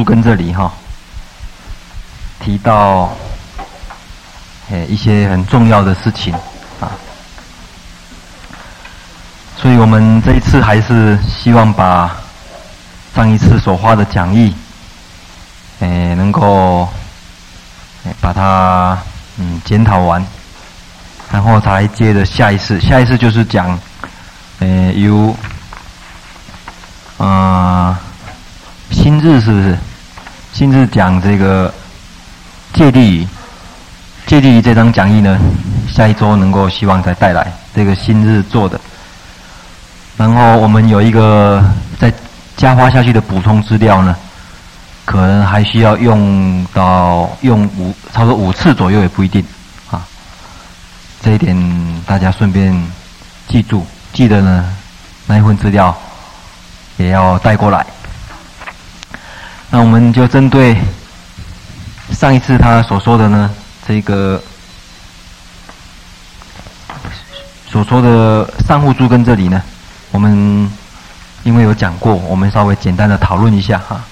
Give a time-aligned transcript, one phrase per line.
[0.00, 0.72] 书根这里哈，
[2.42, 3.12] 提到
[4.70, 6.32] 诶一些很重要的事情
[6.80, 6.88] 啊，
[9.58, 12.16] 所以我们这一次还是希望把
[13.14, 14.54] 上一次所花的讲义，
[15.80, 16.88] 诶能够
[18.22, 18.98] 把它
[19.36, 20.24] 嗯检讨完，
[21.30, 23.78] 然后才接着下一次，下一次就是讲
[24.60, 25.36] 诶有
[27.18, 28.00] 啊。
[28.92, 29.78] 新日是不是？
[30.52, 31.72] 新日讲这个
[32.74, 33.28] 戒律仪，
[34.26, 35.38] 戒律仪这张讲义呢，
[35.88, 38.78] 下一周能够希望再带来这个新日做的。
[40.16, 41.64] 然后我们有一个
[41.98, 42.12] 再
[42.56, 44.14] 加花下去的补充资料呢，
[45.04, 49.42] 可能还需要用到用五差不多五次左右也不一定
[49.90, 50.04] 啊。
[51.22, 51.56] 这一点
[52.04, 52.74] 大家顺便
[53.48, 54.76] 记住，记得呢
[55.26, 55.96] 那一份资料
[56.96, 57.86] 也要带过来。
[59.72, 60.76] 那我们就针对
[62.10, 63.48] 上一次他所说的呢，
[63.86, 64.42] 这个
[67.68, 69.62] 所说的上户诸根这里呢，
[70.10, 70.68] 我们
[71.44, 74.04] 因为有讲过，我们稍微简单的讨论一下哈。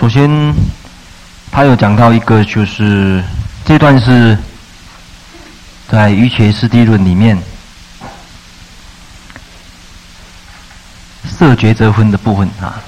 [0.00, 0.52] 首先，
[1.52, 3.22] 他有讲到一个，就是
[3.64, 4.36] 这段是
[5.88, 7.40] 在《瑜伽师地论》里面。
[11.38, 12.82] 色觉则分的部分啊，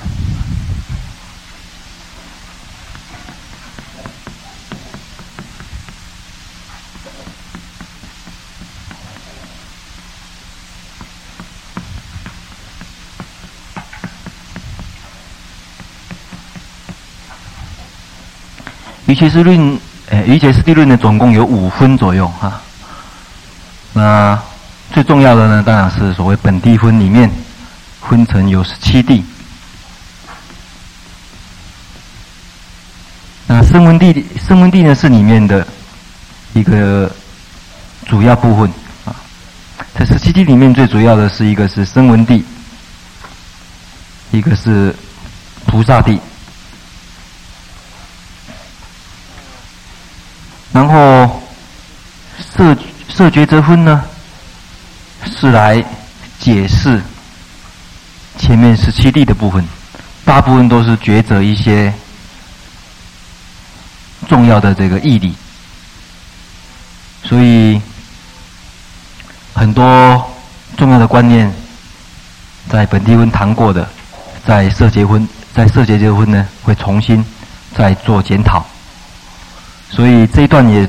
[19.07, 22.61] 瑜伽师论，诶，瑜伽师地论呢，总共有五分左右哈。
[23.93, 24.37] 那
[24.93, 27.31] 最重要的呢，当然是所谓本地分里面。
[28.09, 29.25] 分成有十七地，
[33.47, 35.65] 那声闻地，声闻地呢是里面的
[36.55, 37.11] 一个
[38.07, 38.69] 主要部分
[39.05, 39.15] 啊。
[39.95, 42.45] 在十七地里面最主要的是一个是声闻地，
[44.33, 44.93] 一个是
[45.67, 46.19] 菩萨地，
[50.73, 51.41] 然后
[52.41, 52.77] 色
[53.09, 54.05] 色觉则分呢
[55.25, 55.85] 是来
[56.41, 57.01] 解释。
[58.41, 59.63] 前面十七地的部分，
[60.25, 61.93] 大部分都是抉择一些
[64.27, 65.35] 重要的这个义理，
[67.23, 67.81] 所以
[69.53, 70.27] 很多
[70.77, 71.53] 重要的观念
[72.67, 73.87] 在本地分谈过的，
[74.47, 77.23] 在色结婚，在色结这分呢，会重新
[77.77, 78.65] 再做检讨。
[79.91, 80.89] 所以这一段也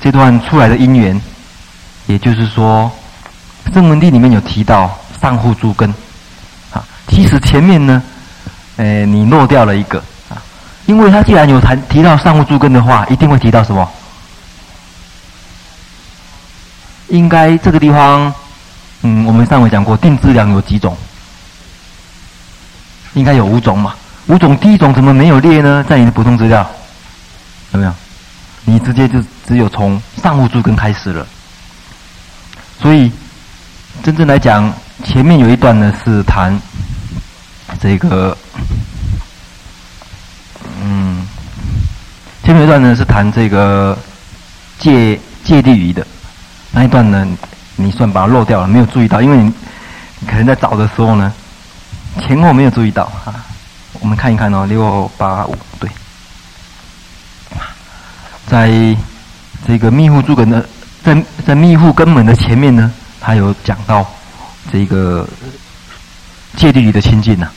[0.00, 1.20] 这段出来的因缘，
[2.06, 2.90] 也就是说，
[3.74, 5.94] 圣文帝里面有提到上护诸根。
[7.08, 8.02] 其实前面呢，
[8.76, 10.42] 诶，你漏掉了一个啊，
[10.86, 13.88] 因为他既然有谈提到上物诸根的话，一定会提到什么？
[17.08, 18.34] 应该这个地方，
[19.02, 20.96] 嗯，我们上回讲过，定质量有几种？
[23.14, 23.94] 应该有五种嘛？
[24.26, 25.84] 五种，第一种怎么没有列呢？
[25.88, 26.68] 在你的补充资料
[27.72, 27.94] 有没有？
[28.64, 31.24] 你直接就只有从上物诸根开始了，
[32.82, 33.12] 所以
[34.02, 34.70] 真正来讲，
[35.04, 36.60] 前面有一段呢是谈。
[37.80, 38.36] 这个，
[40.82, 41.26] 嗯，
[42.42, 43.96] 前面一段呢是谈这个
[44.78, 46.06] 戒戒律仪的，
[46.70, 47.26] 那一段呢，
[47.76, 49.52] 你算把它漏掉了，没有注意到，因为你
[50.26, 51.32] 可能在找的时候呢，
[52.20, 53.44] 前后没有注意到啊。
[54.00, 55.90] 我们看一看哦，六八五对，
[58.46, 58.96] 在
[59.66, 60.68] 这个密护诸根的，
[61.02, 64.06] 在在密护根本的前面呢，他有讲到
[64.70, 65.26] 这个
[66.56, 67.50] 戒律仪的清净呢。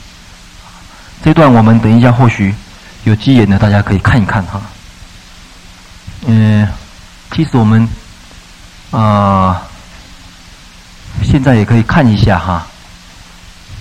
[1.22, 2.56] 这段我们等一下或许
[3.03, 4.62] 有机缘呢，大家可以看一看哈。
[6.25, 6.68] 嗯，
[7.31, 7.88] 其实我们
[8.91, 9.62] 啊、
[11.22, 12.66] 现在也可以看一下哈。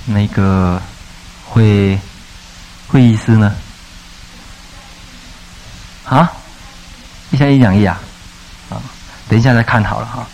[0.04, 0.80] 那个
[1.46, 1.98] 会
[2.88, 3.54] 会议室呢？
[6.04, 6.30] 啊？
[7.30, 8.00] 一下一两页啊？
[8.70, 8.82] 啊，
[9.28, 10.26] 等一下再看好了哈。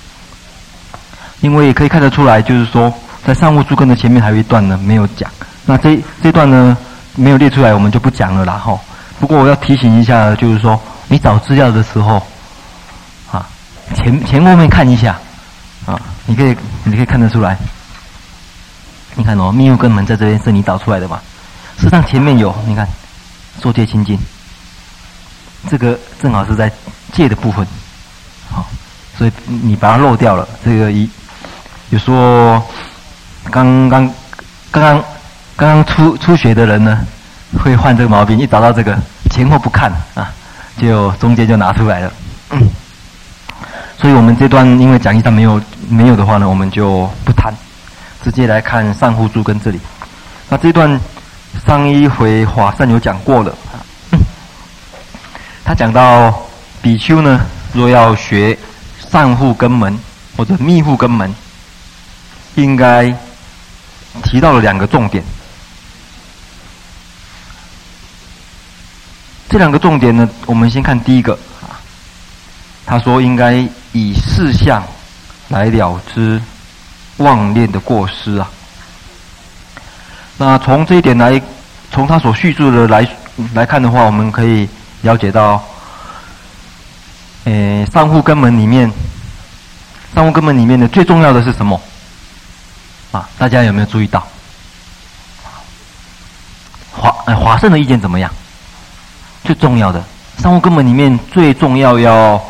[1.40, 2.92] 因为可以看得出来，就是说
[3.26, 5.30] 在上护诸根的前面还有一段呢没有讲。
[5.66, 6.76] 那这这段呢？
[7.14, 8.54] 没有列出来，我们就不讲了啦。
[8.54, 8.78] 哈，
[9.20, 12.22] 不过我要提醒一下，就是说你找资料的时候，
[13.30, 13.46] 啊，
[13.94, 15.18] 前前后面看一下，
[15.86, 17.56] 啊，你可以你可以看得出来。
[19.16, 21.20] 你看哦，密护根门在这边是你找出来的嘛？
[21.78, 22.88] 实上前面有，你看，
[23.62, 24.18] 受戒清净，
[25.68, 26.70] 这个正好是在
[27.12, 27.64] 戒的部分，
[28.50, 28.66] 好，
[29.16, 30.48] 所以你把它漏掉了。
[30.64, 31.08] 这个一
[31.90, 32.60] 有说
[33.52, 34.12] 刚刚
[34.72, 35.04] 刚刚
[35.56, 36.98] 刚刚初初学的人呢，
[37.62, 38.98] 会患这个毛病，一找到这个
[39.30, 40.32] 前后不看啊，
[40.76, 42.12] 就中间就拿出来了。
[42.50, 42.68] 嗯、
[43.96, 47.54] 所以我们这段因为讲义上没有没有的话呢，我们就不谈，
[48.22, 49.80] 直接来看上护诸根这里。
[50.48, 51.00] 那这段
[51.64, 53.54] 上一回华善有讲过了。
[55.64, 56.36] 他讲到
[56.82, 57.40] 比丘呢，
[57.72, 58.58] 若要学
[59.08, 59.96] 上护根门
[60.36, 61.32] 或者密护根门，
[62.56, 63.14] 应该
[64.24, 65.22] 提到了两个重点。
[69.54, 71.78] 这两个重点呢，我们先看第一个啊。
[72.84, 74.82] 他说应该以四项
[75.46, 76.42] 来了知
[77.18, 78.50] 妄念的过失啊。
[80.38, 81.40] 那从这一点来，
[81.92, 83.08] 从他所叙述的来
[83.54, 84.68] 来看的话，我们可以。
[85.02, 85.62] 了解到，
[87.44, 88.90] 诶，上护根本里面，
[90.14, 91.80] 上护根本里面的最重要的是什么？
[93.12, 94.26] 啊，大家有没有注意到？
[96.90, 98.28] 华诶华盛的意见怎么样？
[99.44, 100.02] 最重要的
[100.38, 102.42] 商务根本里面最重要要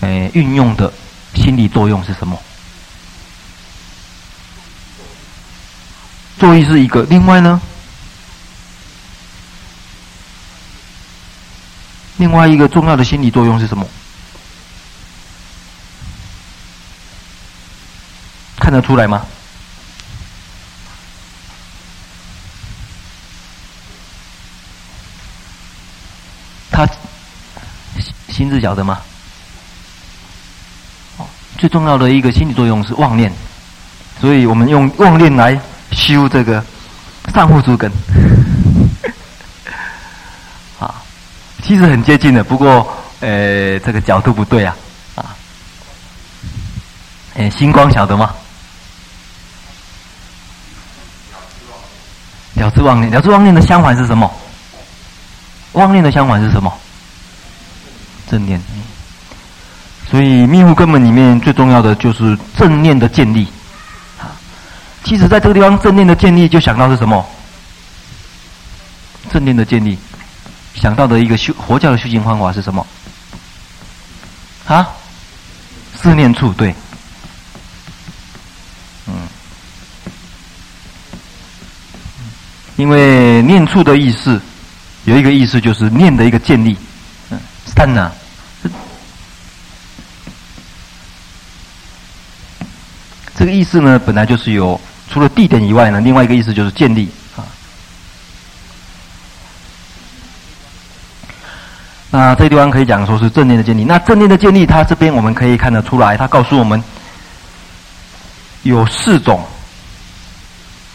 [0.00, 0.92] 诶运用的
[1.34, 2.40] 心理作用是什么？
[6.38, 7.60] 作意是一个，另外呢？
[12.18, 13.86] 另外一个重要的心理作用是什么？
[18.58, 19.26] 看得出来吗？
[26.76, 26.86] 他
[28.28, 29.00] 心智晓得吗？
[31.56, 33.32] 最重要的一个心理作用是妄念，
[34.20, 35.58] 所以我们用妄念来
[35.92, 36.62] 修这个
[37.32, 37.90] 上护诸根。
[40.78, 41.00] 啊
[41.62, 42.86] 其实很接近的，不过，
[43.20, 44.76] 呃，这个角度不对啊，
[45.14, 45.34] 啊，
[47.36, 48.34] 哎，星光晓得吗？
[52.56, 54.30] 了知妄念，了知妄念的相反是什么？
[55.76, 56.72] 妄念的相反是什么？
[58.28, 58.60] 正念。
[60.10, 63.46] 所以密护根本里面最重要的就是正念的建立。
[65.04, 67.24] 其实在这个地方，正念的建立就想到是什么？
[69.32, 69.98] 正念的建立。
[70.74, 72.86] 想到的一个修佛教的修行方法是什么？
[74.66, 74.88] 啊，
[75.94, 76.74] 四念处对，
[79.06, 79.14] 嗯，
[82.76, 84.40] 因为念处的意思
[85.06, 86.76] 有一个意思就是念的一个建立，
[87.30, 88.12] 嗯，三呢，
[93.36, 97.46] 这个意思呢本来就是有除了地点以外呢，另外一个意思就是建立啊。
[102.10, 103.84] 那这地方可以讲说是正念的建立。
[103.84, 106.82] 那正念的建立，它这边我们可以看得出来，它告诉我们
[108.64, 109.46] 有四种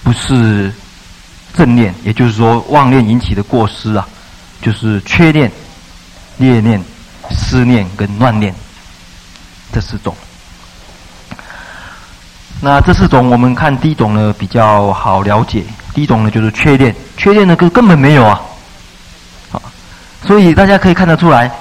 [0.04, 0.74] 不是
[1.54, 4.08] 正念，也就是说妄念引起的过失啊，
[4.62, 5.52] 就是缺念、
[6.38, 6.84] 劣念、
[7.30, 8.54] 思念跟乱念
[9.72, 10.16] 这四种。
[12.62, 15.64] 那这四种，我们看第一种呢比较好了解。
[15.94, 18.42] 第一种呢就是缺念，缺念呢根根本没有啊。
[20.24, 21.52] 所以大家可以看得出来，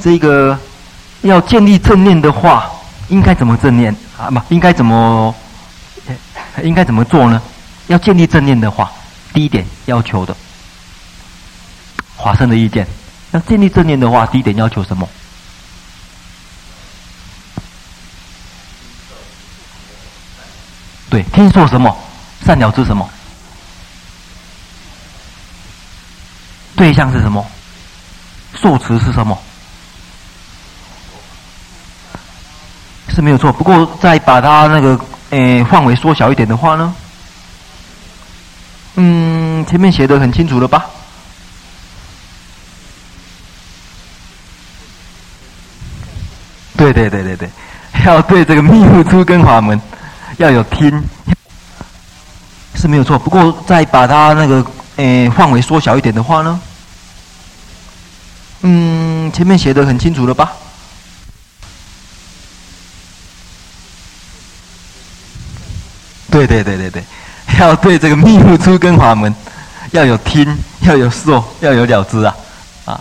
[0.00, 0.58] 这个
[1.22, 2.68] 要建立正念的话，
[3.08, 4.28] 应该怎么正念啊？
[4.30, 5.34] 不，应该怎么
[6.62, 7.40] 应该怎么做呢？
[7.86, 8.90] 要建立正念的话，
[9.38, 10.36] 第一点要求的，
[12.16, 12.84] 华生的意见，
[13.30, 15.08] 要建立正念的话，第一点要求什么？
[21.08, 21.96] 对，听说什么？
[22.44, 23.08] 善了知什么？
[26.74, 27.46] 对象是什么？
[28.60, 29.38] 受持是什么？
[33.10, 33.52] 是没有错。
[33.52, 34.98] 不过再把它那个
[35.30, 36.92] 诶范围缩小一点的话呢，
[39.00, 39.27] 嗯，
[39.68, 40.86] 前面写的很清楚了吧？
[46.74, 47.50] 对对对对对，
[48.06, 49.78] 要对这个密护出根法门
[50.38, 51.02] 要有听，
[52.74, 53.18] 是没有错。
[53.18, 54.64] 不过再把它那个
[54.96, 56.58] 诶范围缩小一点的话呢？
[58.62, 60.52] 嗯，前面写的很清楚了吧？
[66.30, 67.02] 对对对对对，
[67.58, 69.34] 要对这个密护出根法门
[69.92, 72.36] 要有听，要有说，要有了知啊
[72.84, 73.00] 啊！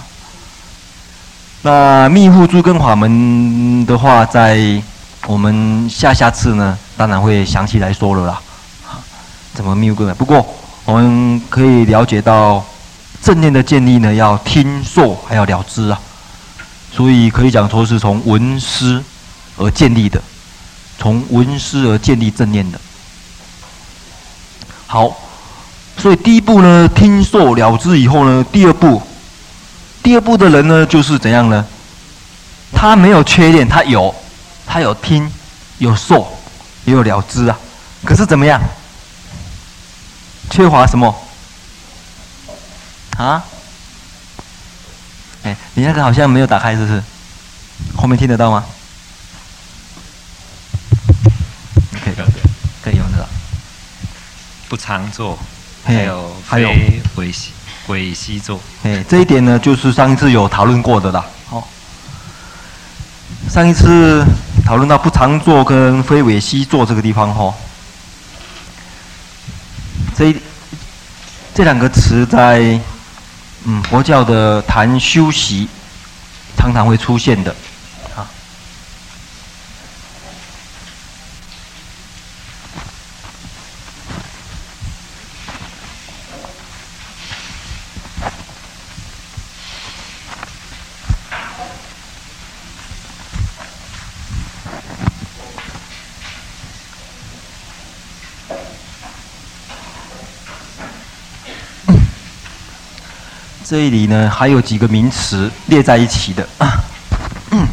[1.61, 4.81] 那密护诸根法门的话，在
[5.25, 8.41] 我们下下次呢，当然会详细来说了啦。
[9.53, 10.15] 怎么密护根？
[10.15, 10.45] 不过
[10.85, 12.65] 我们可以了解到。
[13.19, 15.99] 正念的建立呢，要听说还要了知啊，
[16.93, 19.03] 所以可以讲说是从闻思
[19.57, 20.21] 而建立的。
[20.99, 22.79] 从闻思而建立正念的。
[24.85, 25.17] 好，
[25.97, 29.01] 所以第一步呢，听受了之以后呢，第二步，
[30.03, 31.65] 第二步的人呢，就是怎样呢？
[32.71, 34.13] 他没有缺点，他有，
[34.65, 35.31] 他有听，
[35.79, 36.27] 有受，
[36.85, 37.57] 也有了知啊。
[38.05, 38.61] 可是怎么样？
[40.49, 41.13] 缺乏什么？
[43.17, 43.43] 啊？
[45.43, 47.01] 哎，你那个好像没有打开，是不是？
[47.95, 48.63] 后面听得到吗？
[52.03, 52.15] 可以，
[52.83, 53.27] 可以用的。
[54.69, 55.37] 不常坐，
[55.87, 56.69] 还有还有
[57.15, 57.51] 微细
[57.87, 58.59] 微细坐。
[58.83, 61.25] 哎，这一点呢，就是上一次有讨论过的啦。
[61.45, 61.65] 好，
[63.49, 64.25] 上一次
[64.65, 67.53] 讨论到不常坐跟非伪西坐这个地方，哈。
[70.13, 70.35] 这一
[71.53, 72.79] 这两个词在
[73.63, 75.69] 嗯佛教的谈修习
[76.57, 77.55] 常常会出现的。
[103.69, 106.47] 这里呢，还有几个名词列在一起的，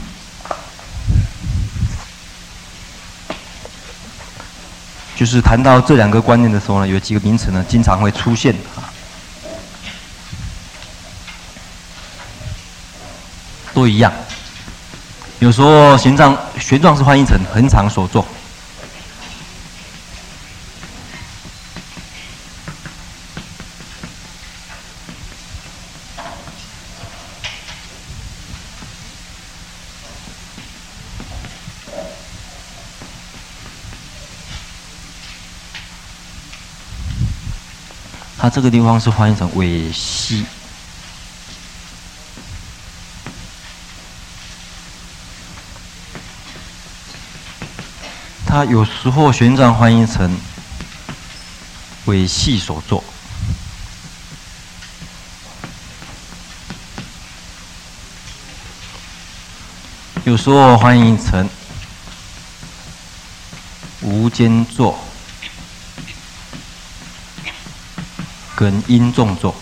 [5.15, 8.91] 就是谈到这两个观念的时候呢，有几个名词呢，经常会出现啊，
[13.73, 14.13] 都一样。
[15.39, 18.27] 有时候玄奘玄奘是翻译成恒常所作。
[38.55, 40.47] 这个地方是翻译成尾细，
[48.47, 50.39] 它有时候旋转翻译成
[52.05, 53.03] 尾细所作，
[60.23, 61.51] 有时候翻译成
[64.03, 65.04] 无间坐。
[68.65, 69.55] 跟因众坐。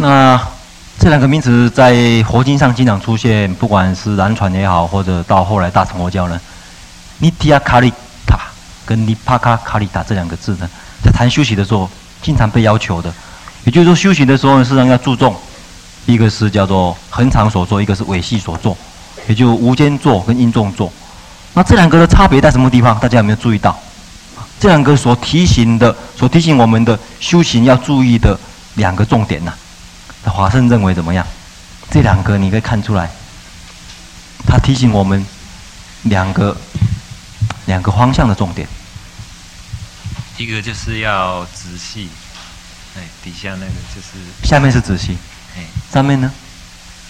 [0.00, 0.40] 那
[1.00, 6.40] 这两个名词在佛经上经常出现，不管是南传也好，或者到后来大乘佛教呢，
[7.18, 7.92] 尼提亚卡里
[8.24, 8.38] 塔
[8.86, 10.70] 跟尼帕卡卡里塔这两个字呢，
[11.04, 11.90] 在谈修习的时候
[12.22, 13.12] 经常被要求的。
[13.64, 15.34] 也就是说，修行的时候呢，实上要注重
[16.06, 18.76] 一个是叫做恒常所作，一个是微细所作，
[19.26, 20.92] 也就无间作跟应众作。
[21.54, 22.96] 那这两个的差别在什么地方？
[23.00, 23.76] 大家有没有注意到？
[24.60, 28.38] 这两个所提醒的，所提醒我们的修行要注意的
[28.74, 29.52] 两个重点呢、
[30.24, 31.26] 华盛认为怎么样？
[31.90, 33.08] 这两个你可以看出来，
[34.46, 35.24] 他提醒我们
[36.02, 36.54] 两个
[37.64, 38.68] 两个方向的重点。
[40.36, 42.10] 一个就是要仔细，
[42.94, 45.16] 哎，底下那个就是下面是仔细，
[45.56, 46.30] 哎，上面呢？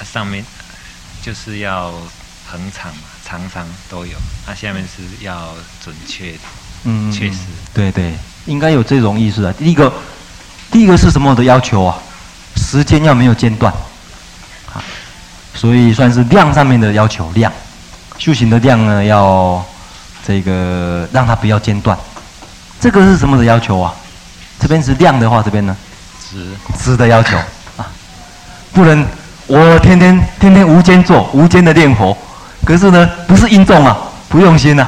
[0.05, 0.45] 上面
[1.21, 1.91] 就是要
[2.47, 4.17] 恒常嘛，常常都有。
[4.47, 6.39] 那、啊、下面是要准确的，
[6.85, 7.39] 嗯，确实，
[7.75, 8.15] 对对，
[8.47, 9.53] 应该有这种意思啊。
[9.59, 9.93] 第一个，
[10.71, 12.01] 第一个是什么的要求啊？
[12.59, 13.73] 时间要没有间断，
[14.75, 14.83] 啊，
[15.55, 17.31] 所以算是量上面的要求。
[17.31, 17.51] 量，
[18.19, 19.65] 修行的量呢，要
[20.27, 21.97] 这个让它不要间断。
[22.79, 23.95] 这个是什么的要求啊？
[24.61, 25.75] 这边是量的话，这边呢？
[26.29, 26.47] 值
[26.79, 27.39] 值的要求
[27.79, 27.87] 啊，
[28.73, 29.07] 不能
[29.47, 32.15] 我天天天天无间做，无间的念佛，
[32.67, 33.97] 可是呢，不是因重啊，
[34.29, 34.87] 不用心呐，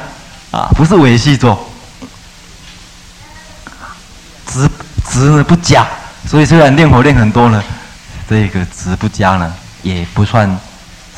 [0.51, 1.67] 啊，不是微细坐，
[4.47, 4.69] 质
[5.09, 5.87] 质呢不假。
[6.31, 7.61] 所以虽然念佛念很多了，
[8.29, 10.49] 这个值不佳呢，也不算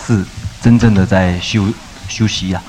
[0.07, 0.25] 是
[0.63, 1.67] 真正的在修
[2.09, 2.63] 修习啊。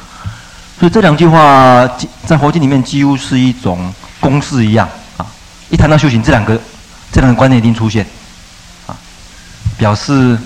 [0.77, 1.87] 所以这两句话
[2.25, 5.25] 在佛经里面几乎是一种公式一样啊。
[5.69, 6.59] 一谈到修行，这两个
[7.13, 8.05] 这两个观念一定出现
[8.87, 8.97] 啊，
[9.77, 10.37] 表示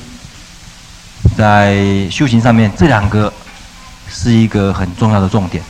[1.35, 3.33] 在修行上面这两个
[4.07, 5.63] 是一个很重要的重点，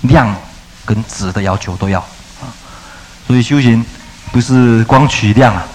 [0.00, 0.34] 量
[0.84, 2.00] 跟质的要求都要
[2.40, 2.50] 啊。
[3.24, 3.86] 所以修行
[4.32, 5.66] 不是光取量啊，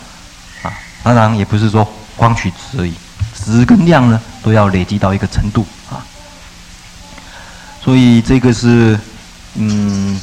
[0.63, 2.93] 啊，当然也不是说光取值而已，
[3.33, 5.99] 值跟量呢都要累积到一个程度啊。
[7.83, 8.97] 所以这个是，
[9.55, 10.19] 嗯，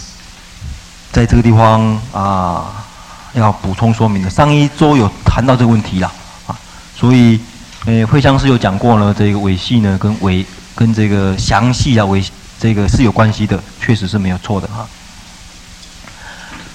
[1.12, 2.84] 在这个地方啊，
[3.34, 4.30] 要补充说明的。
[4.30, 6.10] 上一周有谈到这个问题了
[6.46, 6.56] 啊，
[6.96, 7.38] 所以，
[7.84, 12.25] 呃，慧香师有讲过呢，这个尾系呢，跟尾跟这个详细啊，尾
[12.58, 14.88] 这个是有关系的，确实是没有错的哈。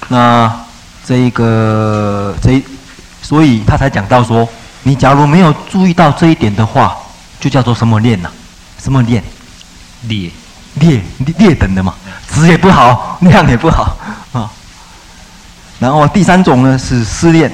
[0.07, 0.64] 那
[1.05, 2.61] 这一个这，
[3.21, 4.47] 所以他才讲到说，
[4.83, 6.97] 你假如没有注意到这一点的话，
[7.39, 8.29] 就叫做什么念呐？
[8.81, 9.23] 什么念？
[10.03, 10.31] 劣。
[10.77, 11.01] 劣
[11.37, 11.95] 劣等的嘛，
[12.29, 13.97] 质也不好，量也不好
[14.33, 14.51] 啊。
[15.79, 17.49] 然后第三种呢是失恋，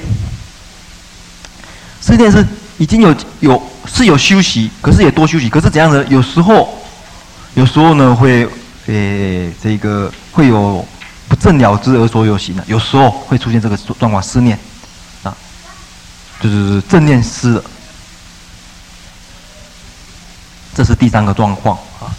[2.01, 2.43] 失恋是
[2.79, 6.03] 已经有有是有休息，可是也多休息，可是怎样的？
[6.05, 6.67] 有时候
[7.53, 8.47] 有时候呢会
[8.87, 10.83] 诶这个会有
[11.31, 14.59] 不正了之而所有行的，有时候会出现这个状况，思念
[15.23, 15.33] 啊，
[16.41, 17.63] 就是正念失，
[20.75, 22.11] 这是第三个状况啊。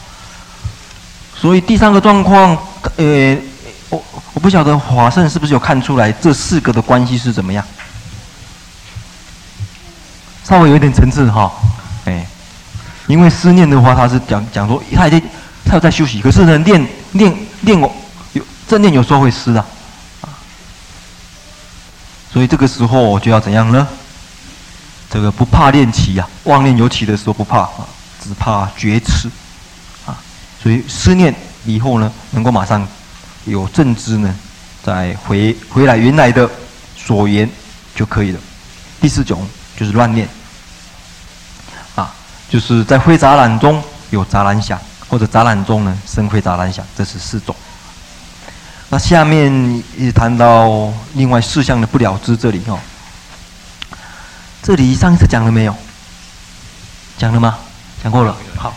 [1.36, 2.56] 所以第三个状况，
[2.96, 3.36] 呃，
[3.90, 4.02] 我
[4.32, 7.62] 我不晓得华盛是不是有看出来这四个的关系是怎么样？
[10.42, 11.52] 稍微有一点层次哈，
[12.06, 12.26] 哎，
[13.08, 15.22] 因为思念的话，他是讲讲说他已经
[15.66, 17.94] 他有在休息，可是呢，念念念我
[18.72, 19.66] 正念有时候会失啊，
[20.22, 20.32] 啊，
[22.32, 23.86] 所以这个时候我就要怎样呢？
[25.10, 27.86] 这个不怕念起呀，妄念有起的时候不怕啊，
[28.24, 29.28] 只怕觉迟。
[30.62, 31.34] 所以思念
[31.66, 32.88] 以后呢，能够马上
[33.44, 34.34] 有正知呢，
[34.82, 36.48] 再回回来原来的
[36.96, 37.46] 所缘
[37.94, 38.40] 就可以了。
[39.02, 40.26] 第四种就是乱念，
[41.94, 42.10] 啊，
[42.48, 47.54] 就是在灰杂染中有杂染想，或者杂染中呢生灰杂染想，这是四种。
[48.92, 52.78] 那下面也谈到另外四项的不了知，这里哦，
[54.62, 55.74] 这里上一次讲了没有？
[57.16, 57.58] 讲了吗？
[58.02, 58.36] 讲过了。
[58.54, 58.74] 好。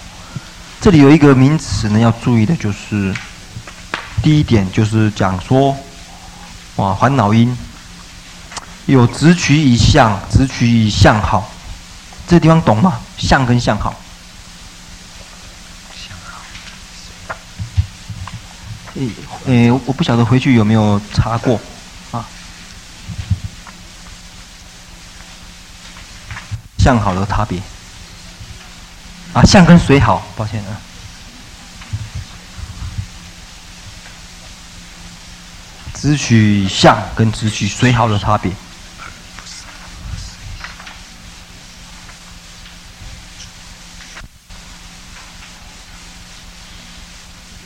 [0.80, 3.14] 这里有一个名词呢，要注意的就是，
[4.24, 5.76] 第一点就是讲说，
[6.78, 7.58] 哇，烦恼因
[8.86, 11.52] 有执取以相，执取以相好，
[12.26, 13.02] 这地方懂吗？
[13.18, 13.94] 相跟相好。
[15.94, 16.40] 相好。
[18.96, 19.10] 诶
[19.46, 21.60] 诶，我不晓得回去有没有查过
[22.12, 22.26] 啊？
[26.78, 27.60] 相好的差别。
[29.34, 30.80] 啊，相跟水好，抱歉啊。
[35.94, 38.52] 只取相跟只取水好的差别。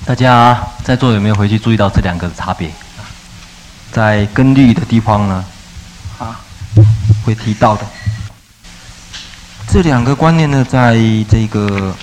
[0.10, 2.72] 大家在座有没有回去注意到这两个的差别？
[3.91, 5.45] 在根律的地方呢，
[6.17, 6.41] 啊，
[7.24, 7.86] 会提到的。
[9.67, 10.98] 这两个观念呢，在
[11.30, 11.95] 这个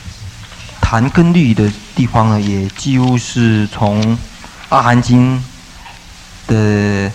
[0.81, 4.01] 谈根律的地方呢，也几乎是从
[4.69, 5.37] 《阿含经》
[6.47, 7.11] 的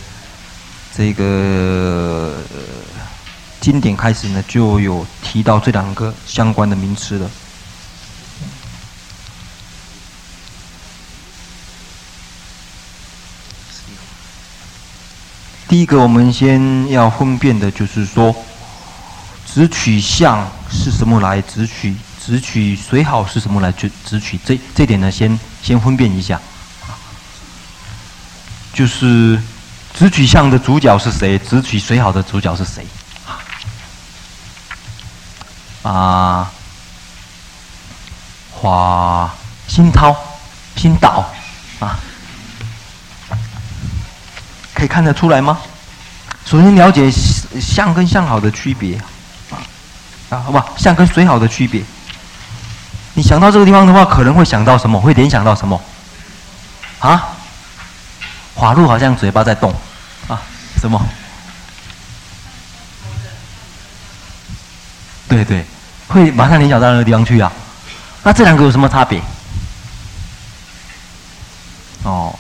[0.94, 2.36] 这个
[3.62, 7.32] 经典开始呢，就有提到这两个相关的名词了。
[15.72, 18.36] 第一个，我们先要分辨的就是说。
[19.48, 21.42] 执取相是什么来？
[21.42, 23.72] 执取执取随好是什么来？
[23.72, 26.38] 执执取这这点呢，先先分辨一下。
[28.74, 29.42] 就是
[29.94, 31.40] 执取相的主角是谁？
[31.40, 32.86] 执取随好的主角是谁？
[35.84, 36.52] 啊，
[38.52, 39.34] 华
[39.70, 40.14] 新涛
[40.76, 41.30] 新岛
[41.80, 41.98] 啊，
[44.82, 45.60] 可以看得出来吗？
[46.44, 47.08] 首先了解
[47.62, 48.98] 相跟相好的区别。
[49.52, 49.62] 啊，
[50.32, 51.84] 啊好吧，相跟水好的区别。
[53.14, 55.00] 你想到这个地方的话，可能会想到什么？
[55.00, 55.80] 会联想到什么？
[56.98, 57.30] 啊？
[58.56, 59.72] 法入好像嘴巴在动，
[60.28, 60.42] 啊？
[60.82, 61.00] 什么？
[65.30, 65.64] 对对，
[66.08, 67.54] 会马上联想到那个地方去啊。
[68.24, 69.22] 那这两个有什么差别？
[72.02, 72.36] 哦，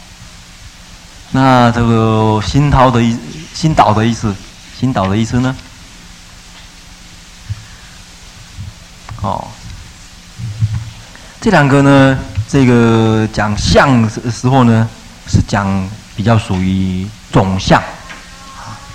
[1.33, 3.17] 那这个新涛的意，
[3.53, 4.35] 新岛的意思，
[4.77, 5.55] 新岛的意思呢？
[9.21, 9.47] 哦，
[11.39, 14.89] 这两个呢，这个讲相的时候呢，
[15.25, 17.81] 是讲比较属于总相，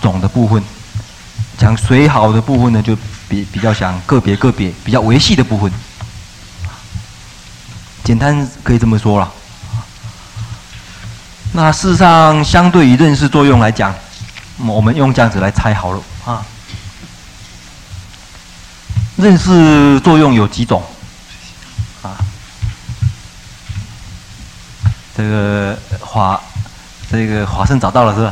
[0.03, 0.61] 总的部分；
[1.57, 2.95] 讲水好的部分呢，就
[3.29, 5.73] 比比较想个别个别比较维系的部分。
[8.05, 9.33] 简单可以这么说了。
[11.57, 13.95] 那事实上，相对于认识作用来讲，
[14.59, 16.45] 我们用这样子来猜好了啊。
[19.17, 20.83] 认识作用有几种？
[22.03, 22.13] 啊，
[25.17, 26.39] 这个华，
[27.11, 28.23] 这个华生找到了是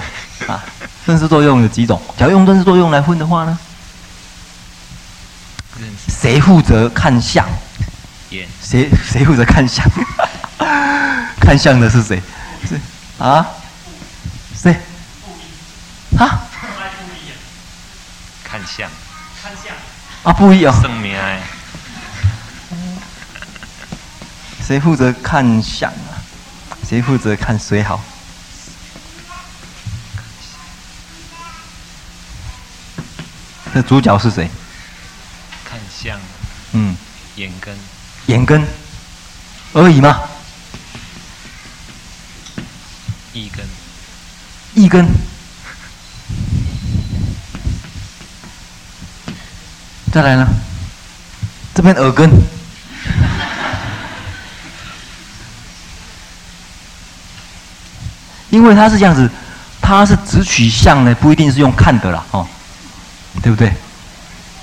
[0.46, 0.52] 吧？
[0.52, 0.64] 啊，
[1.06, 1.98] 认识作用有几种？
[2.18, 3.58] 假如用认识作用来分的话呢？
[6.08, 7.48] 谁负责看相？
[8.60, 9.82] 谁谁负责看相？
[11.40, 12.22] 看相的是谁？
[12.68, 12.78] 是
[13.18, 13.46] 啊？
[14.56, 14.76] 谁？
[16.18, 16.42] 啊？
[18.42, 18.90] 看相。
[19.42, 19.74] 看相。
[20.24, 20.74] 啊，不一样。
[20.80, 21.42] 生命哎。
[24.66, 26.18] 谁负责看相啊？
[26.88, 28.00] 谁负责看谁好？
[33.72, 34.48] 这主角是谁？
[35.64, 36.18] 看相。
[36.72, 36.96] 嗯。
[37.36, 37.76] 眼根。
[38.26, 38.66] 眼根
[39.72, 40.22] 而已吗？
[43.34, 43.66] 意根。
[44.74, 45.06] 一根。
[50.10, 50.46] 再来呢？
[51.74, 52.30] 这边耳根。
[58.50, 59.28] 因为它是这样子，
[59.82, 62.46] 它是直取向呢，不一定是用看的啦，哦，
[63.42, 63.72] 对不对？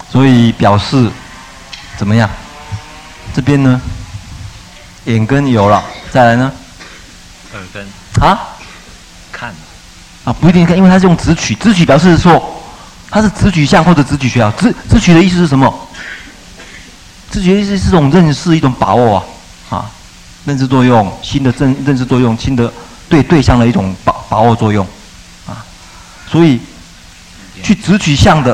[0.09, 1.11] 所以表示
[1.97, 2.29] 怎么样？
[3.33, 3.81] 这边呢，
[5.05, 6.53] 眼根有了，再来呢，
[7.53, 7.85] 耳根
[8.21, 8.50] 啊，看
[10.23, 12.41] 啊，不一定看，因为它是用直取，直取表示说
[13.09, 15.87] 它是直取向或者直取学啊，直直取的意思是什么？
[17.31, 19.17] 直取的意思是一种认识，一种把握
[19.69, 19.91] 啊，啊，
[20.45, 22.71] 认知作用，新的认认识作用，新的
[23.09, 24.85] 对对象的一种把把握作用，
[25.47, 25.65] 啊，
[26.29, 26.59] 所以
[27.63, 28.53] 去直取向的。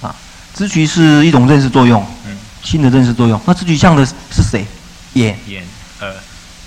[0.00, 0.14] 啊
[0.54, 3.40] 直取是一种认识作用，嗯，新的认识作用。
[3.44, 4.66] 那直取向的是谁？
[5.12, 5.62] 眼、眼、
[6.00, 6.12] 耳、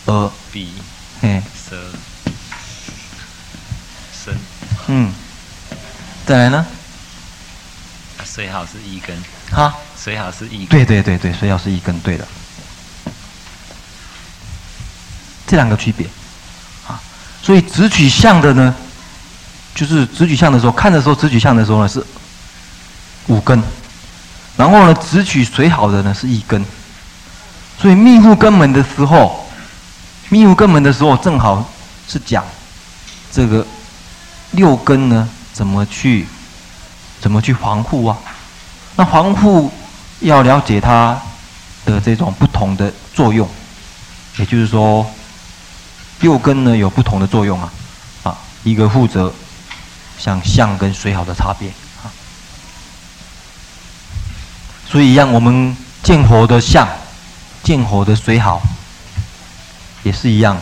[0.06, 0.74] 耳、鼻、
[1.22, 1.78] 嘿、舌、
[4.24, 4.36] 身。
[4.88, 5.14] 嗯，
[6.26, 6.66] 再来呢？
[8.26, 9.16] 水，好是一根。
[9.52, 9.74] 哈？
[10.02, 10.68] 水好是一根。
[10.68, 12.28] 对对对对，水好是一根，对的。
[15.46, 16.08] 这两个区别，
[16.88, 17.00] 啊，
[17.44, 18.74] 所以直取向的呢，
[19.76, 22.04] 就是直取向的时候，看的时候，直取向的时候呢是
[23.28, 23.62] 五根。
[24.56, 26.64] 然后呢，直取水好的呢是一根，
[27.80, 29.51] 所以密户根门的时候，
[30.32, 31.70] 密户根门的时候正好
[32.08, 32.42] 是讲
[33.34, 33.68] 这个
[34.52, 36.26] 六根呢怎么去
[37.20, 38.18] 怎么去防护啊？
[38.96, 39.70] 那防护
[40.22, 41.22] 要了解它
[41.86, 43.46] 的这种不同的作用，
[44.38, 45.06] 也就是说
[46.22, 47.74] 六根呢有不同的作用啊
[48.24, 49.34] 啊，一个负责
[50.18, 51.68] 像相跟随好的差别
[52.04, 52.08] 啊。
[54.90, 56.88] 所以，让我们见火的相，
[57.64, 58.62] 见火的随好，
[60.04, 60.58] 也是一样，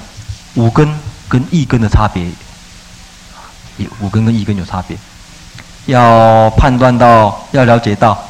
[0.56, 0.88] 五根
[1.28, 2.26] 跟一根的差别，
[4.00, 4.98] 五根跟一根有差别。
[5.86, 8.28] 要判断到，要了解到，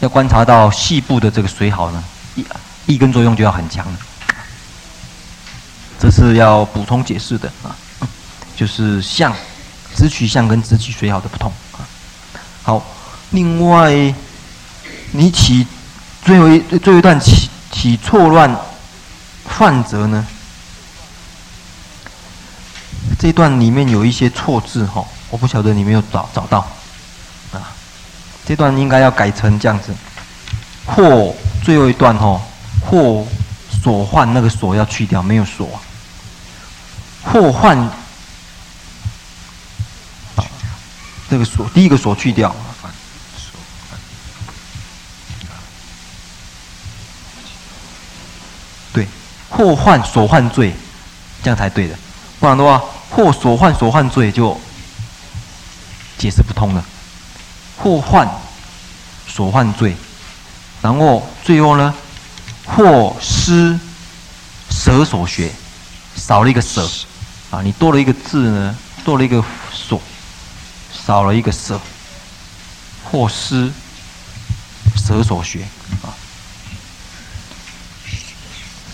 [0.00, 2.44] 要观察到细部的这个水好呢，一
[2.86, 3.98] 一根作用就要很强了。
[5.98, 7.74] 这是要补充解释的啊，
[8.56, 9.32] 就是相，
[9.94, 11.80] 直取相跟直取水好的不同啊。
[12.62, 12.84] 好，
[13.30, 14.14] 另外。
[15.12, 15.64] 你起
[16.24, 18.54] 最后一最后一段起起错乱
[19.46, 20.26] 犯则呢？
[23.18, 26.58] 这段里面有一些错字哈，我不晓得你没有找找到
[27.52, 27.72] 啊。
[28.44, 29.94] 这段应该要改成这样子，
[30.84, 32.40] 或最后一段哈，
[32.80, 33.26] 或
[33.82, 35.68] 所换那个所要去掉，没有所，
[37.24, 37.78] 或患
[40.36, 40.44] 啊，
[41.28, 42.54] 这个所第一个所去掉。
[48.92, 49.06] 对
[49.50, 50.72] 或患所患罪，
[51.42, 51.94] 这样才对的，
[52.40, 54.60] 不然的话，或所患所患罪就
[56.18, 56.84] 解释不通了。
[57.78, 58.26] 或患
[59.28, 59.94] 所患罪，
[60.80, 61.94] 然后最后呢，
[62.64, 63.78] 或失
[64.70, 65.52] 舍所学，
[66.16, 66.88] 少了一个舍，
[67.50, 70.00] 啊，你多了一个字呢，多了一个所，
[71.06, 71.78] 少了一个舍，
[73.04, 73.70] 或失
[74.96, 75.66] 舍所学
[76.02, 76.08] 啊。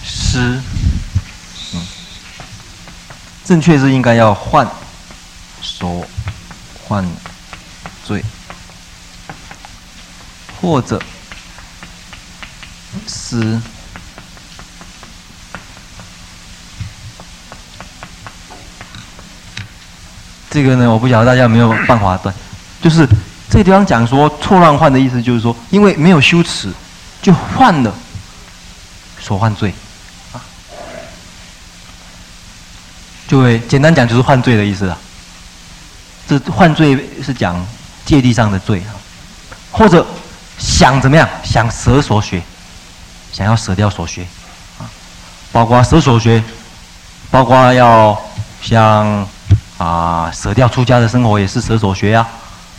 [0.04, 0.60] 失，
[3.52, 4.66] 正确是应该要换
[5.60, 6.02] 所
[6.82, 7.06] 换
[8.02, 8.24] 罪。
[10.58, 10.98] 或者
[13.06, 13.60] 是
[20.48, 22.34] 这个呢，我不晓得大家有没有办法断，
[22.80, 23.06] 就是
[23.50, 26.72] 这个地方讲说错乱犯的意思，就是说因为没有羞耻，
[27.20, 27.94] 就犯了
[29.20, 29.74] 所犯罪。
[33.32, 34.98] 对简单讲，就是犯罪的意思啊。
[36.28, 37.66] 这犯罪是讲
[38.04, 38.92] 戒律上的罪啊，
[39.70, 40.06] 或者
[40.58, 42.42] 想怎么样，想舍所学，
[43.32, 44.26] 想要舍掉所学
[44.78, 44.84] 啊，
[45.50, 46.44] 包括舍所学，
[47.30, 48.20] 包括要
[48.60, 49.26] 像
[49.78, 52.26] 啊舍掉出家的生活，也是舍所学呀，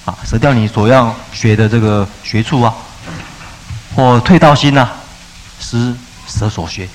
[0.05, 2.71] 啊舍掉你所要学的这个学处啊，
[3.95, 4.87] 或退道心呐，
[5.59, 5.95] 是
[6.27, 6.87] 舍所学。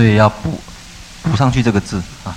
[0.00, 0.58] 所以要补
[1.22, 2.34] 补上去这个字啊，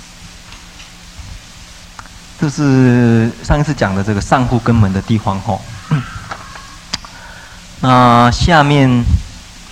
[2.38, 5.64] 这是上一次讲的这个上户根门的地方吼。
[7.80, 9.02] 那下面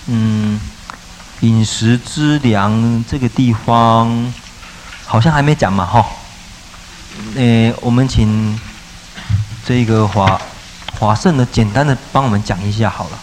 [0.07, 0.59] 嗯，
[1.41, 4.33] 饮食之粮这个地方
[5.05, 6.03] 好像还没讲嘛吼。
[7.35, 8.59] 诶，我们请
[9.67, 10.41] 这个华
[10.99, 13.19] 华盛的简单的帮我们讲一下好了。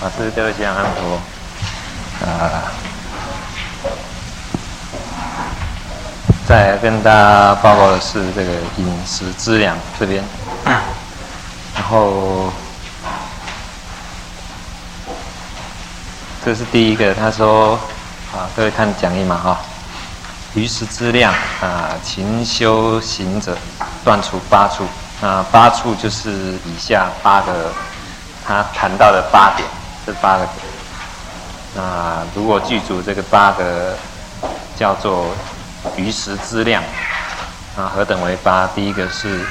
[0.00, 1.20] 法师，各位吉祥安佛。
[2.26, 2.66] 啊，
[6.48, 10.24] 再来跟大家报告的是这个饮食质量这边，
[10.64, 12.52] 然后
[16.44, 17.78] 这是第一个，他说
[18.32, 19.58] 啊，各位看讲义嘛哈，
[20.54, 23.56] 余食质量啊，勤修行者
[24.04, 24.84] 断除八处，
[25.20, 27.72] 那八处就是以下八个
[28.48, 29.68] 他谈到的八点。
[30.06, 30.56] 这八个点，
[31.74, 33.94] 那如果具足这个八个，
[34.74, 35.26] 叫做
[35.96, 36.82] 余食资粮，
[37.76, 38.66] 啊，何等为八？
[38.68, 39.44] 第一个是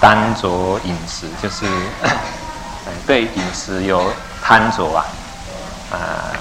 [0.00, 1.64] 贪着饮食，就是
[3.06, 4.02] 对饮食有
[4.42, 5.04] 贪着啊，
[5.92, 6.34] 啊，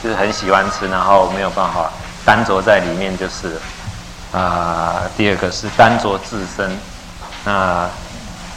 [0.00, 1.90] 就是很喜欢吃，然后没有办法
[2.24, 3.60] 贪着在里面，就是
[4.32, 5.02] 啊。
[5.16, 6.78] 第二个是贪着自身，
[7.44, 7.88] 那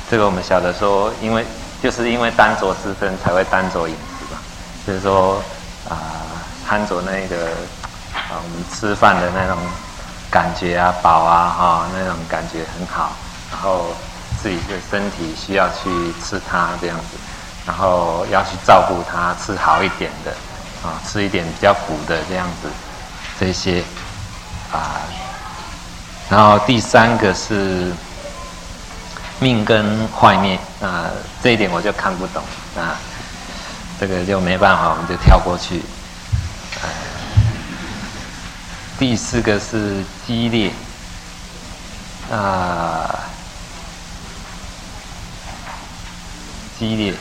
[0.08, 1.44] 这个我们晓得说，因为。
[1.86, 4.40] 就是因为单着自身，才会单着饮食嘛。
[4.88, 5.36] 就是说，
[5.88, 5.98] 啊、呃，
[6.68, 7.46] 贪着那个
[8.12, 9.56] 啊、我们吃饭的那种
[10.32, 13.16] 感觉啊，饱啊，哈、那种感觉很好。
[13.52, 13.94] 然后
[14.42, 17.18] 自己的身体需要去吃它这样子，
[17.68, 20.32] 然后要去照顾它，吃好一点的，
[20.82, 22.68] 啊、吃一点比较补的这样子，
[23.40, 23.84] 这些
[24.72, 25.06] 啊、
[26.32, 27.94] 然后第三个是。
[29.40, 31.10] 命根坏灭啊，
[31.44, 32.44] 这一点我就看不懂
[32.78, 32.96] 啊，
[34.00, 35.82] 这个就没办法，我们就跳过去。
[38.98, 40.72] 第四个是激烈
[42.32, 43.20] 啊，
[46.80, 47.14] 激烈，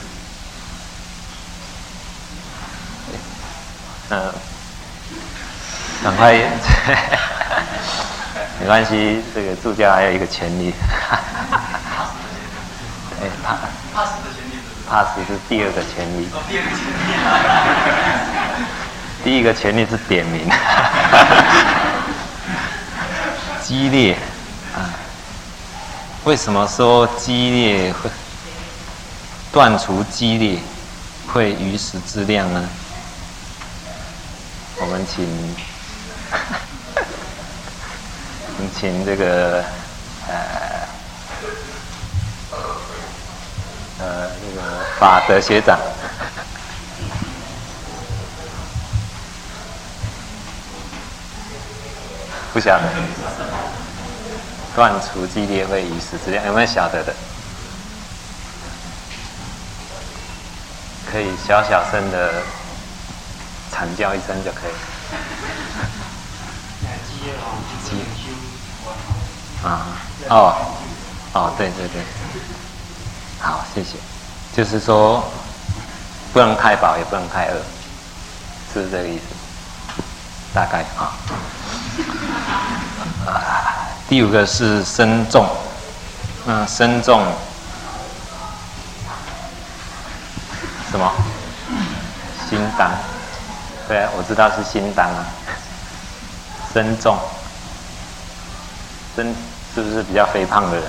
[4.11, 4.33] 嗯，
[6.05, 6.33] 赶快，
[8.61, 10.73] 没关系，这个助教还有一个权利。
[13.45, 13.59] 怕
[13.95, 14.53] 怕死的权利，
[14.89, 16.27] 怕死是第二个权利。
[16.49, 17.13] 第二个权利。
[19.23, 20.49] 第一个权利是点名。
[23.63, 24.17] 激烈
[24.75, 24.89] 啊？
[26.25, 28.11] 为什么说激烈会
[29.53, 30.59] 断除激烈
[31.27, 32.67] 会鱼食之量呢？
[34.77, 35.25] 我们请，
[38.57, 39.63] 我们请这个
[40.29, 40.35] 呃。
[43.99, 45.79] 呃，那个法德学长，
[52.53, 52.83] 不晓得，
[54.75, 57.15] 断除激烈会余食资粮，有没有晓得的？
[61.11, 62.43] 可以小小声的
[63.71, 64.73] 惨叫一声就可以。
[69.65, 69.87] 啊，
[70.29, 70.57] 哦，
[71.33, 72.03] 哦，对对对。
[73.45, 73.99] 好，谢谢。
[74.57, 75.23] 就是说，
[76.33, 77.57] 不能太饱，也不能太饿，
[78.73, 79.25] 是不是这个意思？
[80.55, 81.13] 大概啊。
[83.27, 83.31] 啊，
[84.09, 85.47] 第五个是身重，
[86.47, 87.23] 嗯，身重
[90.91, 91.13] 什么？
[92.49, 92.91] 心当。
[93.87, 95.27] 对啊，我知道是心当啊。
[96.73, 97.19] 身重，
[99.15, 99.35] 身
[99.75, 100.85] 是不是比较肥胖的人？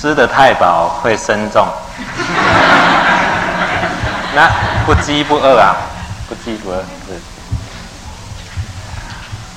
[0.00, 1.66] 吃得太饱会身重。
[4.32, 4.48] 那
[4.86, 5.74] 不饥不饿啊，
[6.28, 7.20] 不饥不饿是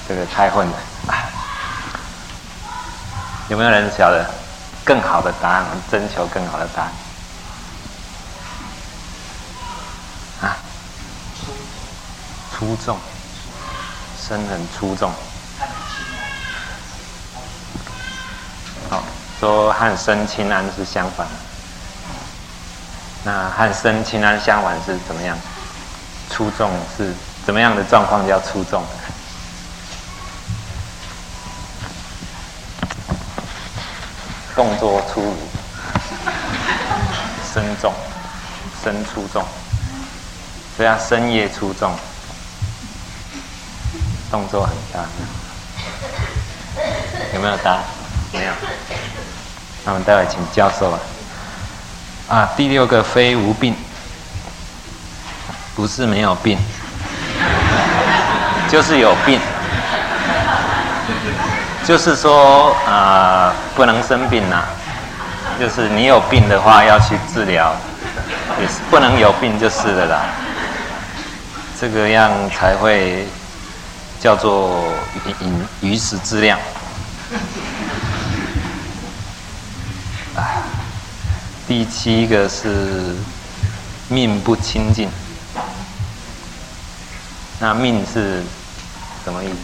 [0.08, 0.73] 这个太混了。
[3.49, 4.25] 有没有人晓得
[4.84, 5.63] 更好的答案？
[5.69, 6.91] 我们征求更好的答案。
[10.41, 10.58] 啊，
[12.58, 12.97] 粗重，
[14.27, 15.12] 身很粗重。
[18.89, 19.04] 好，
[19.41, 21.34] 说和身轻安是相反的。
[23.23, 25.36] 那和身轻安相反是怎么样？
[26.30, 27.12] 粗重是
[27.43, 28.84] 怎么样的状况叫粗重？
[34.56, 35.36] 动作粗鲁，
[37.51, 37.91] 身重，
[38.84, 39.43] 身粗重，
[40.77, 41.91] 所以他身业粗重，
[44.30, 45.04] 动作很大。
[47.34, 47.84] 有没有答案？
[48.34, 48.54] 没有。
[49.84, 51.00] 那我们待会请教授了。
[52.28, 53.76] 啊，第六个非无病，
[55.76, 56.58] 不是没有病，
[58.70, 59.39] 就是有病。
[61.84, 64.63] 就是说啊、呃，不能生病呐、
[65.60, 67.76] 就是你有病的话要去治疗，
[68.62, 70.22] 也是不能有病就是的啦。
[71.80, 73.28] 这个样才会
[74.22, 74.84] 叫做
[75.82, 76.58] 鱼食质量。
[81.71, 83.15] 第七个是
[84.10, 85.10] 命不清净。
[87.62, 88.43] 那命是
[89.23, 89.55] 什么意思？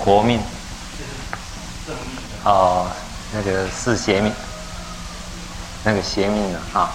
[0.00, 0.40] 活命，
[2.42, 2.90] 哦，
[3.32, 4.32] 那个是邪命，
[5.84, 6.90] 那个邪命了啊。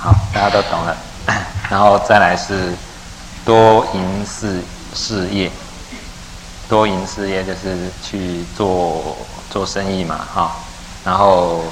[0.00, 0.96] 好，大家都懂了。
[1.70, 2.74] 然后再来是
[3.44, 4.60] 多淫事
[4.92, 5.52] 事业，
[6.68, 9.16] 多营事业就是去做
[9.50, 10.56] 做生意嘛，哈。
[11.04, 11.64] 然后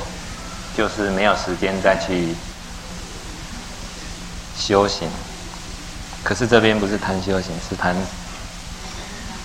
[0.76, 2.34] 就是没有时间再去
[4.58, 5.08] 修行。
[6.24, 7.94] 可是这边不是谈修行，是谈。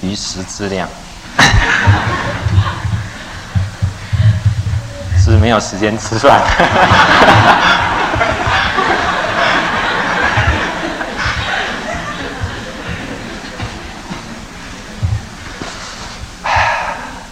[0.04, 0.90] 鱼食之量，
[5.24, 6.42] 是没有时间吃饭。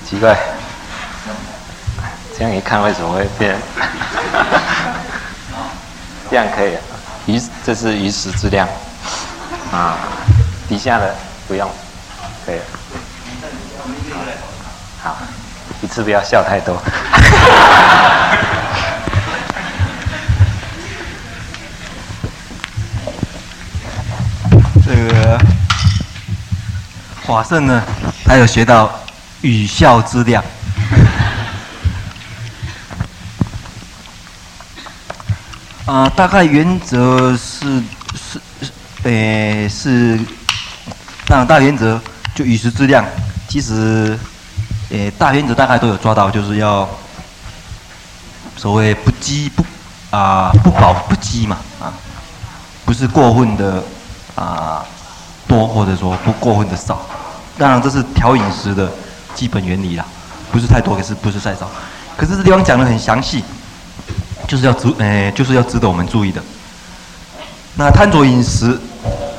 [0.09, 0.35] 奇怪，
[2.35, 3.55] 这样一看为什么会变？
[6.31, 6.75] 这样可以，
[7.27, 8.67] 鱼这是鱼食质量
[9.71, 9.99] 啊，
[10.67, 11.13] 底下的
[11.47, 11.69] 不用。
[12.43, 12.63] 可以了，
[15.03, 15.15] 好，
[15.83, 16.75] 一次不要笑太多。
[24.83, 25.39] 这个
[27.27, 27.83] 华胜呢，
[28.25, 28.91] 他有学到
[29.41, 30.43] 语效之量。
[35.85, 37.81] 啊、 呃，大概原则是
[38.15, 38.71] 是是，
[39.03, 40.19] 诶是，
[41.27, 42.01] 那大原则。
[42.35, 43.03] 就与时之量，
[43.49, 44.17] 其实，
[44.91, 46.87] 诶，大原则大概都有抓到，就是要
[48.55, 49.65] 所谓不饥不
[50.15, 51.91] 啊不饱不饥嘛啊，
[52.85, 53.83] 不是过分的
[54.35, 54.85] 啊
[55.49, 57.01] 多或者说不过分的少，
[57.57, 58.89] 当然这是调饮食的
[59.35, 60.05] 基本原理啦，
[60.51, 61.69] 不是太多，可是不是太少，
[62.17, 63.43] 可是这地方讲得很详细，
[64.47, 66.41] 就是要值诶就是要值得我们注意的。
[67.75, 68.77] 那贪着饮食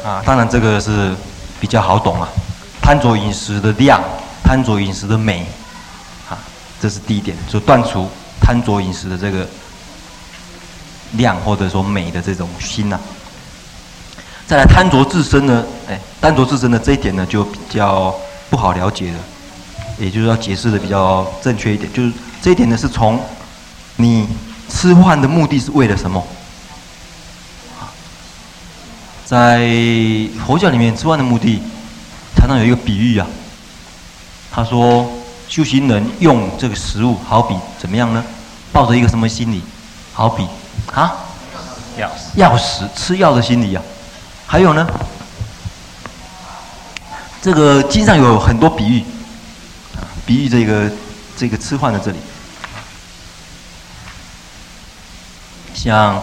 [0.04, 1.14] 啊，当然这个是
[1.60, 2.28] 比较好懂啊。
[2.82, 4.02] 贪着饮食的量，
[4.42, 5.46] 贪着饮食的美，
[6.28, 6.38] 啊，
[6.80, 8.08] 这是第一点，就断除
[8.40, 9.46] 贪着饮食的这个
[11.12, 13.00] 量或者说美的这种心呐、啊。
[14.46, 18.12] 再来贪着自身呢，哎，贪着自身的这一点呢就比较
[18.48, 19.18] 不好了解了，
[20.00, 22.12] 也就是要解释的比较正确一点，就是
[22.42, 23.20] 这一点呢是从
[23.96, 24.26] 你
[24.68, 26.26] 吃饭的目的是为了什么？
[29.26, 29.68] 在
[30.44, 31.62] 佛教里面吃饭的目的。
[32.36, 33.26] 常常有一个比喻啊，
[34.50, 35.06] 他说
[35.48, 38.24] 修行人用这个食物，好比怎么样呢？
[38.72, 39.60] 抱着一个什么心理？
[40.14, 40.46] 好比
[40.94, 41.12] 啊，
[41.98, 43.82] 药药食吃药的心理啊。
[44.46, 44.86] 还有呢，
[47.42, 49.04] 这个经上有很多比喻，
[50.26, 50.90] 比喻这个
[51.36, 52.18] 这个吃饭的这里，
[55.74, 56.22] 像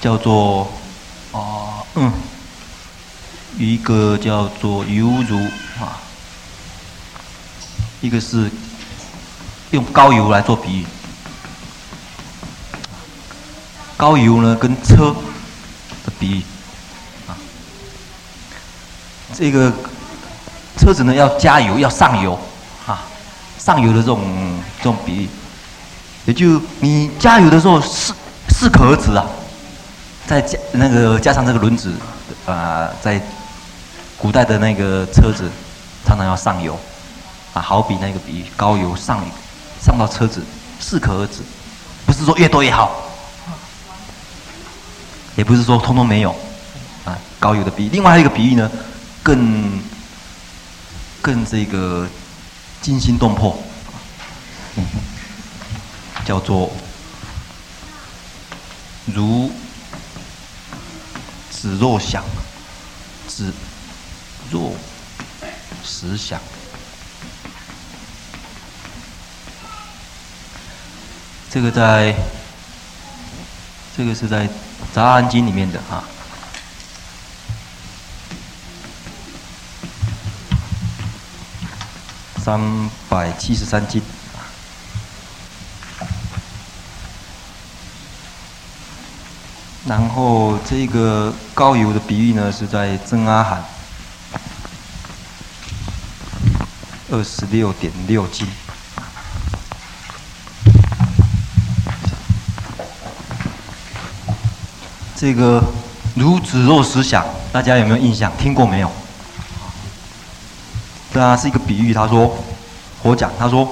[0.00, 0.72] 叫做
[1.32, 2.12] 啊嗯。
[3.56, 5.36] 一个叫做犹如
[5.80, 5.98] 啊，
[8.00, 8.48] 一个是
[9.72, 10.86] 用高油来做比喻，
[13.96, 15.12] 高油呢跟车
[16.04, 16.42] 的比喻
[17.26, 17.34] 啊，
[19.34, 19.72] 这个
[20.76, 22.38] 车子呢要加油要上油
[23.58, 24.20] 上游的这种
[24.78, 25.28] 这种比喻，
[26.26, 28.14] 也就你加油的时候适
[28.48, 29.26] 适可而止啊，
[30.26, 31.90] 再加那个加上这个轮子
[32.46, 33.20] 啊、呃，在
[34.16, 35.50] 古代的那个车子
[36.06, 36.78] 常常要上油
[37.52, 39.20] 啊，好比那个比高油上
[39.82, 40.42] 上到车子
[40.80, 41.42] 适可而止，
[42.06, 42.90] 不是说越多越好，
[45.36, 46.34] 也不是说通通没有。
[47.04, 47.88] 啊，高油的比喻。
[47.88, 48.70] 另外还有一个比喻呢，
[49.22, 49.80] 更
[51.20, 52.06] 更这个。
[52.80, 53.58] 惊心动魄，
[56.24, 56.70] 叫做
[59.06, 59.50] 如
[61.50, 62.24] 子若想，
[63.26, 63.52] 子
[64.50, 64.72] 若
[65.84, 66.40] 实想。
[71.50, 72.14] 这个在，
[73.96, 74.46] 这个是在
[74.94, 76.04] 《杂阿经》里面的啊。
[82.48, 82.58] 三
[83.10, 84.00] 百七十三斤，
[89.86, 93.62] 然后这个高油的比喻呢，是在增阿含
[97.10, 98.46] 二十六点六斤。
[105.14, 105.62] 这个
[106.14, 108.34] 如子若实想，大家有没有印象？
[108.38, 108.90] 听过没有？
[111.18, 111.92] 那，是一个比喻。
[111.92, 112.32] 他说，
[113.02, 113.68] 我讲，他说，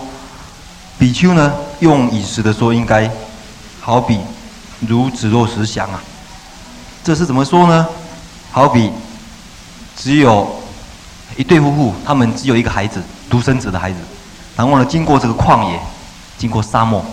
[0.99, 3.11] 比丘呢，用饮食的说，应该
[3.81, 4.19] 好比
[4.81, 6.03] 如子若实祥啊。
[7.03, 7.87] 这是怎么说呢？
[8.51, 8.91] 好比
[9.97, 10.49] 只有
[11.37, 13.99] 一对夫妇，他们只有一个孩子，独生子的孩子。
[14.57, 15.81] 然后呢，经过这个旷野，
[16.39, 17.05] 经过沙漠，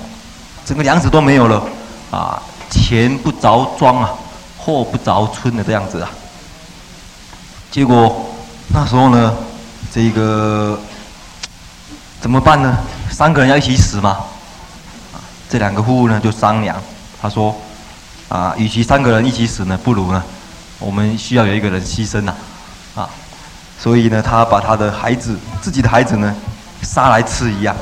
[0.65, 1.63] 整个粮食都没有了
[2.11, 4.09] 啊，前不着庄啊，
[4.57, 6.09] 后不着村的这样子啊。
[7.69, 8.25] 结果
[8.73, 9.33] 那时候呢？
[9.93, 10.79] 这个
[12.19, 12.75] 怎么办呢？
[13.11, 14.17] 三个人要一起死吗？
[15.47, 16.75] 这两个夫妇呢就商量，
[17.21, 17.55] 他说
[18.27, 20.23] ：“啊，与其三个人一起死呢，不如呢，
[20.79, 22.33] 我们需要有一个人牺牲呐，
[22.95, 23.07] 啊，
[23.77, 26.35] 所以呢，他把他的孩子，自己的孩子呢，
[26.81, 27.75] 杀来吃一样。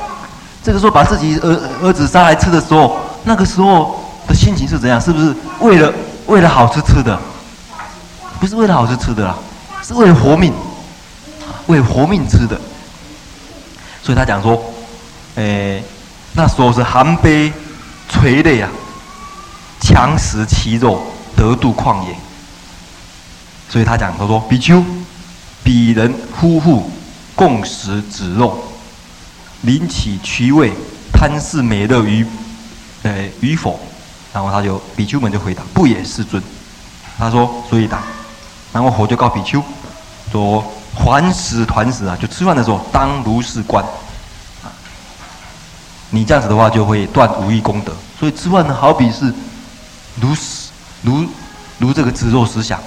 [0.62, 5.00] 这个时候把自己儿儿子杀来吃的时候，那个时候的心情是怎样？
[5.00, 5.90] 是不是为了
[6.26, 7.18] 为了好吃吃的？
[8.38, 9.34] 不是为了好吃吃的啦，
[9.82, 10.52] 是为了活命。”
[11.66, 12.60] 为活命吃的，
[14.02, 14.60] 所以他讲说，
[15.36, 15.82] 诶，
[16.34, 17.52] 那时候是含悲
[18.08, 18.68] 垂泪啊，
[19.80, 21.00] 强食其肉，
[21.36, 22.14] 得度旷野。
[23.68, 24.84] 所以他讲，他说比丘，
[25.62, 26.90] 彼人夫妇
[27.34, 28.58] 共食子肉，
[29.62, 30.72] 临起趣味，
[31.12, 32.26] 贪视美乐于，
[33.04, 33.78] 诶与否？
[34.34, 36.42] 然后他就比丘们就回答，不也，世尊。
[37.18, 38.02] 他说，所以答，
[38.72, 39.62] 然后佛就告比丘
[40.30, 40.64] 说。
[40.94, 43.82] 还食团食啊，就吃饭的时候当如是观，
[44.62, 44.68] 啊，
[46.10, 47.94] 你这样子的话就会断五欲功德。
[48.18, 49.32] 所以吃饭呢，好比是
[50.20, 50.36] 如
[51.02, 51.26] 如
[51.78, 52.78] 如这个子若实想，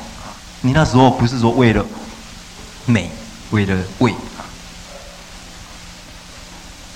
[0.61, 1.83] 你那时候不是说为了
[2.85, 3.09] 美，
[3.49, 4.13] 为了味。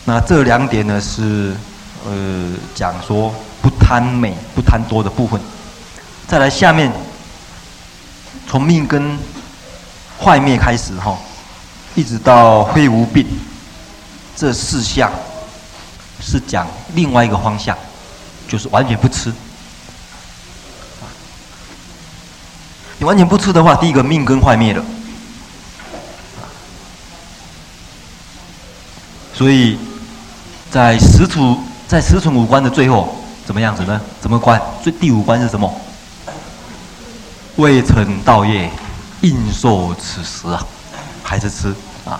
[0.05, 1.55] 那这两点呢是
[2.05, 5.41] 呃讲说不贪美不贪多的部分。
[6.27, 6.93] 再来下面
[8.47, 9.17] 从命根。
[10.21, 11.17] 坏灭开始哈，
[11.95, 13.25] 一直到非无病，
[14.35, 15.11] 这四项
[16.21, 17.77] 是讲另外一个方向，
[18.47, 19.33] 就是完全不吃。
[22.97, 24.83] 你完全不吃的话，第一个命根坏灭了，
[29.33, 29.79] 所以
[30.69, 31.57] 在十处
[31.87, 34.01] 在十存五关的最后怎么样子呢？
[34.19, 34.61] 怎么关？
[34.83, 35.73] 最第五关是什么？
[37.55, 38.69] 未成道业。
[39.21, 40.65] 应受此食啊，
[41.23, 41.73] 还是吃
[42.05, 42.19] 啊？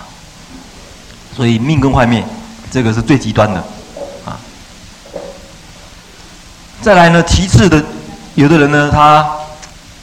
[1.34, 2.24] 所以命根坏灭，
[2.70, 3.64] 这个是最极端的
[4.24, 4.38] 啊。
[6.82, 7.82] 再来呢，其次的，
[8.34, 9.26] 有的人呢，他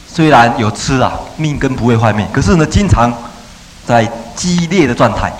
[0.07, 3.13] 虽然有吃啊，命根不会坏灭，可是呢，经常
[3.85, 5.31] 在激烈的状态。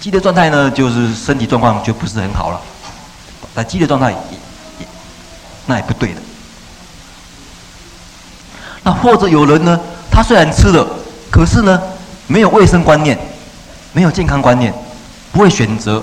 [0.00, 2.60] 激烈状态呢，就是身体状况就不是很好了。
[3.54, 4.14] 在激烈状态，
[5.66, 6.20] 那也不对的。
[8.82, 9.78] 那或者有人呢？
[10.10, 10.86] 他虽然吃了，
[11.30, 11.80] 可是呢，
[12.26, 13.18] 没有卫生观念，
[13.92, 14.74] 没有健康观念，
[15.32, 16.02] 不会选择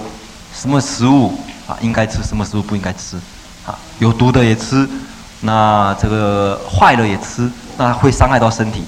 [0.53, 1.37] 什么食物
[1.67, 3.17] 啊应该吃，什么食物不应该吃，
[3.65, 4.89] 啊，有毒的也吃，
[5.41, 8.83] 那这个坏了也吃，那会伤害到身体。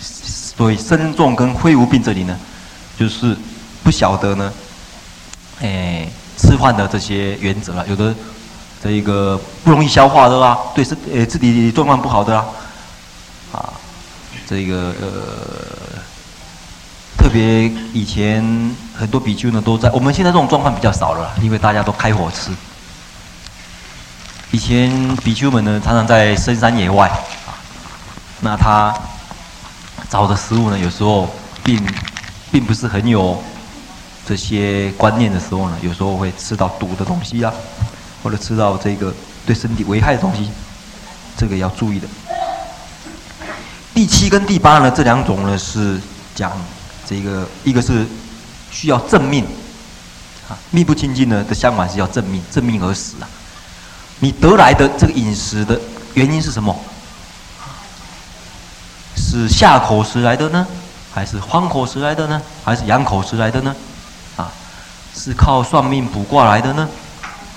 [0.00, 2.36] 所以身重跟非无病这里呢，
[2.98, 3.36] 就是
[3.82, 4.52] 不晓得呢，
[5.60, 8.14] 哎，吃饭的这些原则了，有的
[8.82, 12.61] 这一个不容易消化的啦，对身呃自己状况不好的啦，啊。
[14.52, 15.08] 这个呃，
[17.16, 18.44] 特别以前
[18.94, 22.50] 很多比丘呢都在，我们现在这种状况比较少了，因为大家都开火吃。
[24.50, 27.08] 以前比丘们呢常常在深山野外
[27.46, 27.56] 啊，
[28.42, 28.94] 那他
[30.10, 31.34] 找的食物呢有时候
[31.64, 31.82] 并
[32.50, 33.42] 并不是很有
[34.26, 37.50] 这些观念的时候呢，有时候会吃到毒的东西啊，
[38.22, 39.14] 或者吃到这个
[39.46, 40.50] 对身体危害的东西，
[41.38, 42.06] 这个要注意的。
[43.94, 46.00] 第七跟第八呢，这两种呢是
[46.34, 46.50] 讲
[47.06, 48.06] 这个，一个是
[48.70, 49.44] 需要正命，
[50.48, 53.28] 啊，命不清净呢的相反是要正命，正命而死啊。
[54.20, 55.78] 你得来的这个饮食的
[56.14, 56.74] 原因是什么？
[59.14, 60.66] 是下口食来的呢，
[61.12, 63.76] 还是荒口食来的呢，还是养口食来的呢？
[64.36, 64.50] 啊，
[65.14, 66.88] 是靠算命卜卦来的呢？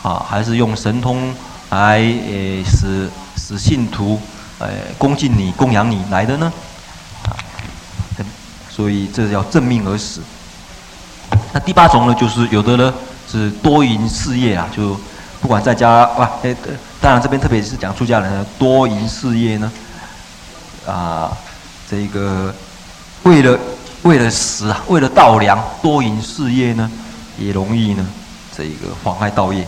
[0.04, 1.34] 啊，还是用神通
[1.70, 4.20] 来呃使使信徒？
[4.58, 6.52] 呃，恭敬你、供养你来的呢，
[7.26, 7.36] 啊，
[8.70, 10.22] 所以这叫正命而死。
[11.52, 12.94] 那第八种呢，就是有的呢
[13.30, 14.98] 是多营事业啊，就
[15.42, 16.56] 不管在家哇，哎，
[17.02, 19.72] 当然这边特别是讲出家人的多营事业呢，
[20.88, 21.36] 啊，
[21.90, 22.54] 这个
[23.24, 23.60] 为了
[24.04, 26.90] 为了死啊，为了稻粮多营事业呢，
[27.38, 28.08] 也容易呢
[28.56, 29.68] 这个妨害道业。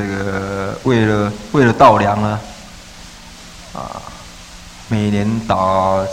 [0.00, 2.40] 这个为了为了稻粮呢，
[3.74, 4.00] 啊，
[4.88, 5.54] 每年打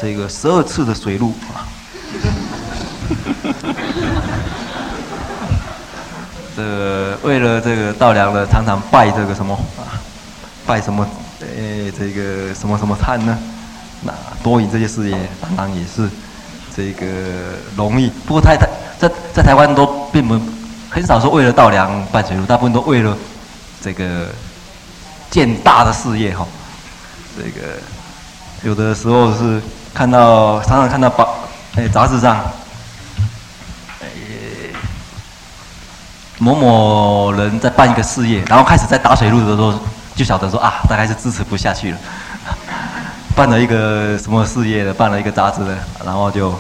[0.02, 1.64] 这个十二次的水路啊，
[6.54, 9.96] 这为了这个稻粮呢，常常拜这个什么啊，
[10.66, 11.08] 拜什么？
[11.42, 13.38] 哎，这个什么什么忏呢？
[14.02, 14.14] 那
[14.44, 16.10] 多以这些事业，当然也是
[16.76, 17.06] 这个
[17.78, 18.10] 容易。
[18.26, 18.68] 不过在台
[19.00, 20.38] 在在台湾都并不
[20.90, 23.18] 很少说为了稻粮拜水路，大部分都为了。
[23.82, 24.28] 这个
[25.30, 26.46] 建大的事业哈，
[27.38, 27.78] 这个
[28.64, 29.62] 有的时候是
[29.94, 32.44] 看到常常看到报哎杂志上，
[34.02, 34.08] 哎
[36.40, 39.80] 某某人在办一个事业，然后开始在打水路的时候，
[40.16, 41.98] 就晓得说啊，大概是支持不下去了，
[43.36, 46.54] 办了一个什么事业的，办了一个杂志的，然后就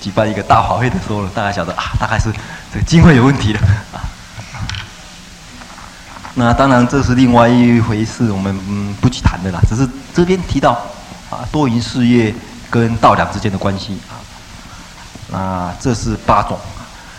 [0.00, 2.32] 举办一个大法会的时候，大概晓得啊，大概是
[2.72, 3.60] 这个经费有问题了
[3.92, 4.09] 啊。
[6.40, 9.60] 那当然，这是另外一回事，我们嗯不去谈的啦。
[9.68, 10.72] 只是这边提到
[11.28, 12.34] 啊，多云事业
[12.70, 14.16] 跟稻粮之间的关系啊。
[15.30, 16.58] 那这是八种。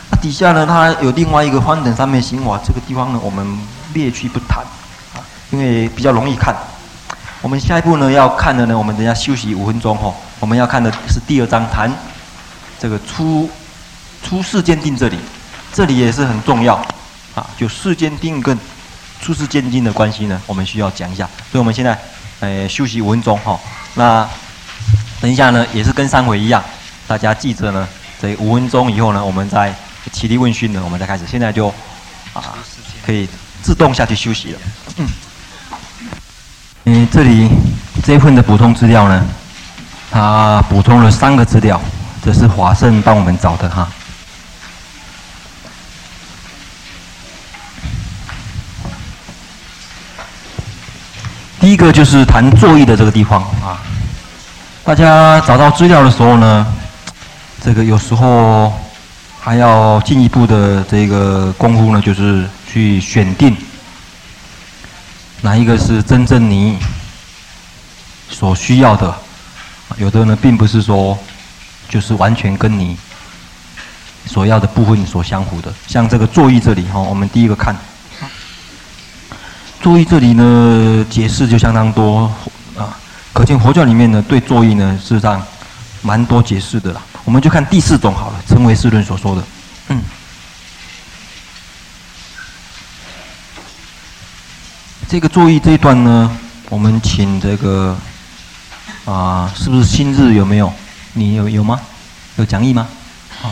[0.09, 3.45] 那底下呢，它有另外一个方等三昧行法，这个地方呢，我们
[3.93, 4.63] 略去不谈
[5.13, 6.55] 啊，因为比较容易看。
[7.43, 11.93] 我们下一步呢要看的呢，我们等下休息五分钟哦，我们要看的是第二章，谈
[12.80, 13.47] 这个初
[14.24, 15.19] 初世间定这里，
[15.72, 16.74] 这里也是很重要
[17.36, 18.57] 啊，就世间定跟。
[19.22, 21.30] 初世间定的关系呢，我们需要讲一下。
[21.51, 21.97] 所以我们现在，
[22.39, 23.57] 呃，休息五分钟哈。
[23.93, 24.28] 那
[25.22, 26.63] 等一下呢，也是跟上回一样，
[27.07, 27.88] 大家记着呢，
[28.19, 29.74] 这五分钟以后呢，我们再
[30.11, 31.24] 起立问讯呢，我们再开始。
[31.28, 31.67] 现在就
[32.34, 32.57] 啊，
[33.05, 33.30] 可以
[33.61, 34.59] 自动下去休息了。
[34.97, 35.07] 嗯。
[36.86, 37.47] 嗯，这里
[38.03, 39.24] 这一份的补充资料呢，
[40.09, 41.80] 它补充了三个资料，
[42.26, 43.88] 这是华盛帮我们找的哈。
[51.62, 53.78] 第一个就是谈作意的这个地方啊，
[54.84, 56.66] 大家找到资料的时候呢，
[57.64, 58.74] 这个有时候
[59.39, 63.55] 还要进一步的这个功夫呢，就是去选定
[65.41, 66.80] 哪一个是真正你
[68.28, 69.14] 所需要的，
[69.97, 71.16] 有的呢并不是说
[71.88, 72.97] 就是完全跟你
[74.26, 77.76] 所要的部分所相符的，像这个作意这里哈，我们第一个看。
[79.82, 82.32] 作意这里呢，解释就相当多
[82.77, 82.95] 啊，
[83.34, 85.41] 可见佛教里面呢，对作意呢，事实上
[86.03, 87.01] 蛮多解释的啦。
[87.25, 89.43] 我们就看第四种好了，成为世论所说的，
[89.89, 90.01] 嗯，
[95.09, 96.32] 这个作意这一段呢，
[96.69, 97.97] 我们请这个
[99.05, 100.71] 啊，是不是新日有没有？
[101.13, 101.79] 你有有吗？
[102.36, 102.88] 有讲义吗？
[103.41, 103.49] 啊，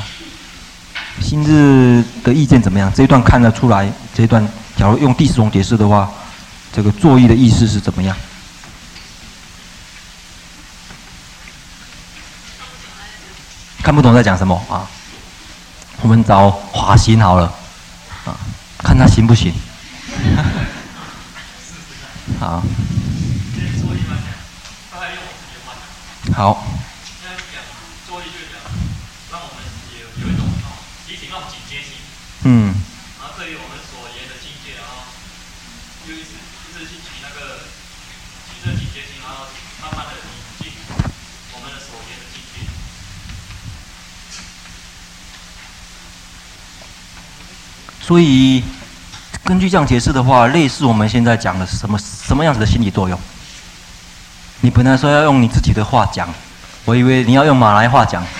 [1.19, 2.91] 新日的意见怎么样？
[2.93, 4.47] 这一段看得出来，这一段
[4.79, 6.09] 假如用第四种解释的话。
[6.71, 8.15] 这个作意的意思是怎么样？
[13.81, 14.87] 看不懂在讲什么啊？
[16.03, 17.51] 我们找华行好了，
[18.23, 18.37] 啊，
[18.77, 19.51] 看他行不行？
[22.39, 22.61] 好。
[26.31, 26.63] 好。
[32.43, 32.75] 嗯。
[48.09, 48.63] 所以
[49.43, 53.19] 根据这样解释的话，类似我们现在讲的什么什么样子的心理作用？
[54.61, 56.27] 你本来说要用你自己的话讲，
[56.85, 58.23] 我以为你要用马来话讲。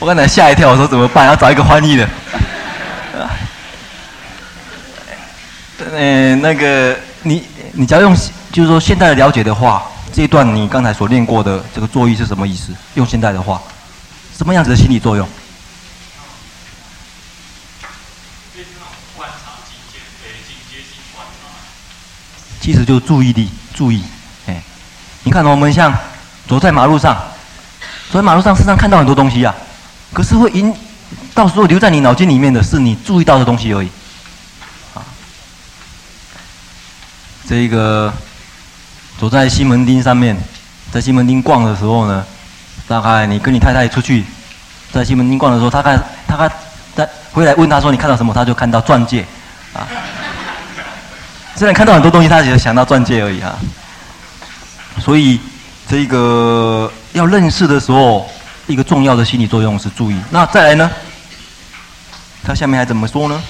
[0.00, 1.24] 我刚才吓一跳，我说怎么办？
[1.24, 2.08] 要找一个翻译的。
[5.94, 8.12] 呃，那个你你只要用，
[8.50, 12.74] 就是说现在的了解的话，这一段你刚才所练过的这个作意是什么意思？
[12.94, 13.62] 用现在的话，
[14.36, 15.26] 什么样子的心理作用？
[22.60, 24.02] 其实就注意力，注意。
[24.46, 24.60] 哎，
[25.22, 25.96] 你看，我们像
[26.48, 27.14] 走在马路上，
[28.10, 29.54] 走在马路上，身上看到很多东西、啊。
[30.12, 30.74] 可是会引，
[31.32, 33.88] 到时候留在你脑筋里面的是你注意到的东西而已，
[34.94, 35.02] 啊，
[37.48, 38.12] 这个
[39.18, 40.36] 走在西门町上面，
[40.90, 42.26] 在西门町逛的时候呢，
[42.86, 44.24] 大概你跟你太太出去，
[44.92, 46.50] 在西门町逛的时候，他看他看
[46.94, 49.24] 在回来问他说你看到什么，他就看到钻戒，
[49.72, 49.86] 啊，
[51.54, 53.58] 虽然看到很多东西，他只是想到钻戒而已啊，
[55.00, 55.40] 所以
[55.88, 58.28] 这个要认识的时候。
[58.68, 60.90] 一个重要的心理作用是注意，那再来呢？
[62.42, 63.40] 他下面还怎么说呢？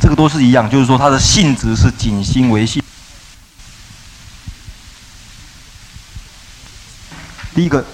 [0.00, 2.82] 这个都是一样，就是说它的性质是谨心为性。
[7.54, 7.84] 第一个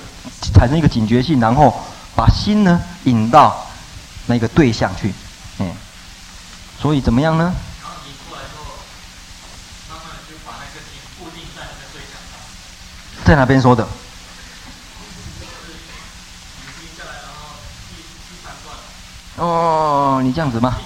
[0.55, 1.81] 产生一个警觉性，然后
[2.17, 3.71] 把心呢引到
[4.27, 5.13] 那个对象去，
[5.59, 5.73] 嗯，
[6.81, 7.55] 所以怎么样呢？
[13.25, 13.87] 在哪边说的？
[19.37, 20.77] 哦，你这样子吗？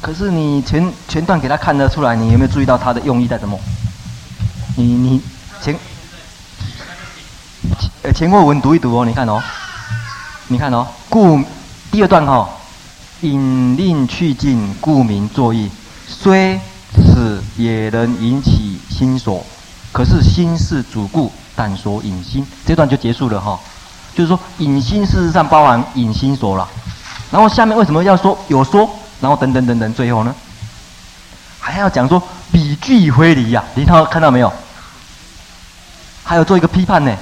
[0.00, 3.58] 可是你前前段给他看得出来，你有没有注意到他的用意在什么？
[4.76, 5.22] 你你
[5.60, 5.76] 前
[8.02, 9.42] 呃前后文读一读哦，你看哦，
[10.48, 11.42] 你看哦，故
[11.90, 12.48] 第二段哈、哦，
[13.22, 15.70] 引令去尽，故名作意，
[16.06, 16.60] 虽。
[16.90, 19.44] 此也能引起心所，
[19.92, 23.60] 可是心是主故，但说引心，这段就结束了哈。
[24.16, 26.66] 就是说引心事实上包含引心所了。
[27.30, 28.88] 然后下面为什么要说有说，
[29.20, 30.34] 然后等等等等，最后呢，
[31.58, 33.64] 还要讲说比句非离呀？
[33.74, 34.52] 林涛看到没有？
[36.24, 37.16] 还有做一个批判呢，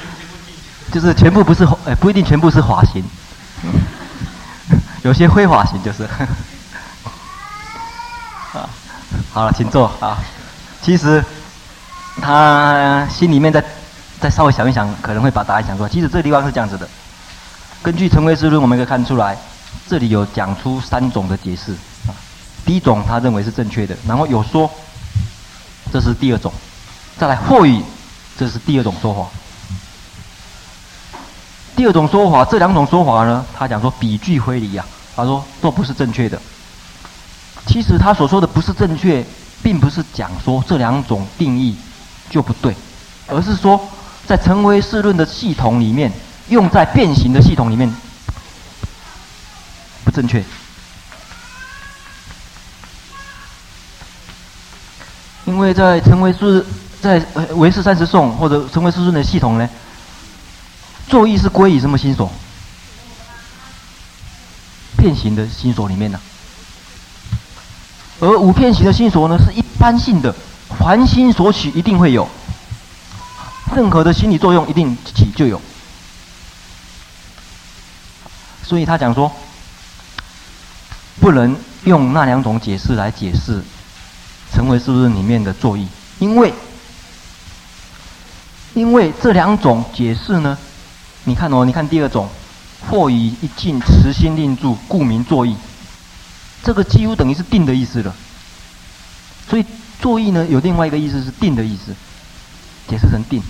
[0.91, 3.03] 就是全部不是，哎，不一定全部是滑行。
[5.03, 6.03] 有些非滑行就是。
[8.53, 8.69] 啊，
[9.33, 10.23] 好了，请坐啊。
[10.81, 11.23] 其实
[12.28, 13.63] 他心里面再
[14.19, 15.88] 再稍微想一想，可能会把答案想出来。
[15.88, 16.86] 其实这个地方是这样子的，
[17.82, 19.38] 根据陈规思论，我们可以看出来，
[19.88, 21.73] 这里有讲出三种的解释。
[22.65, 24.69] 第一种他认为是正确的，然后有说，
[25.89, 26.51] 这是第二种，
[27.17, 27.82] 再来或与，
[28.38, 29.21] 这是第二种说法。
[31.78, 36.38] 第二种说法，这两种说法呢，他讲说比句非离呀，他说都不是正确的。
[37.67, 39.25] 其实他所说的不是正确。
[39.63, 41.75] 并不是讲说这两种定义
[42.30, 42.75] 就不对，
[43.28, 43.89] 而是说
[44.25, 46.11] 在成唯识论的系统里面，
[46.49, 47.91] 用在变形的系统里面
[50.03, 50.43] 不正确。
[55.45, 56.65] 因为在成唯识
[57.01, 57.25] 在
[57.55, 59.69] 唯识三十颂或者成唯识论的系统呢，
[61.07, 62.30] 作意是归于什么心所？
[64.97, 66.19] 变形的心所里面呢、
[68.19, 70.36] 而五片形的心所呢，是一般性的，
[70.70, 72.28] 凡心所起一定会有，
[73.76, 75.61] 任何的心理作用一定起就有，
[78.63, 79.32] 所以他讲说，
[81.20, 81.55] 不能
[81.86, 83.63] 用那两种解释来解释。
[84.49, 85.86] 成为是不是里面的作意，
[86.20, 86.53] 因为
[88.74, 90.57] 因为这两种解释呢，
[91.26, 92.30] 你看哦，你看第二种，
[92.89, 95.53] 或以一境持心令住，故名作意，
[96.63, 98.15] 这个几乎等于是定的意思了。
[99.49, 99.65] 所以
[99.99, 101.95] 作意呢，有另外一个意思是定的意思，
[102.87, 103.41] 解释成定。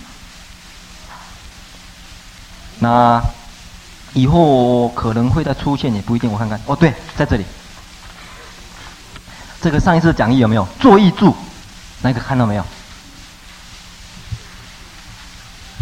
[2.79, 3.21] 那
[4.13, 6.31] 以后可能会再出现，也不一定。
[6.31, 7.45] 我看看，哦，对，在这里。
[9.61, 11.33] 这个上一次讲义有没有作意住？
[12.01, 12.65] 那个看到没有？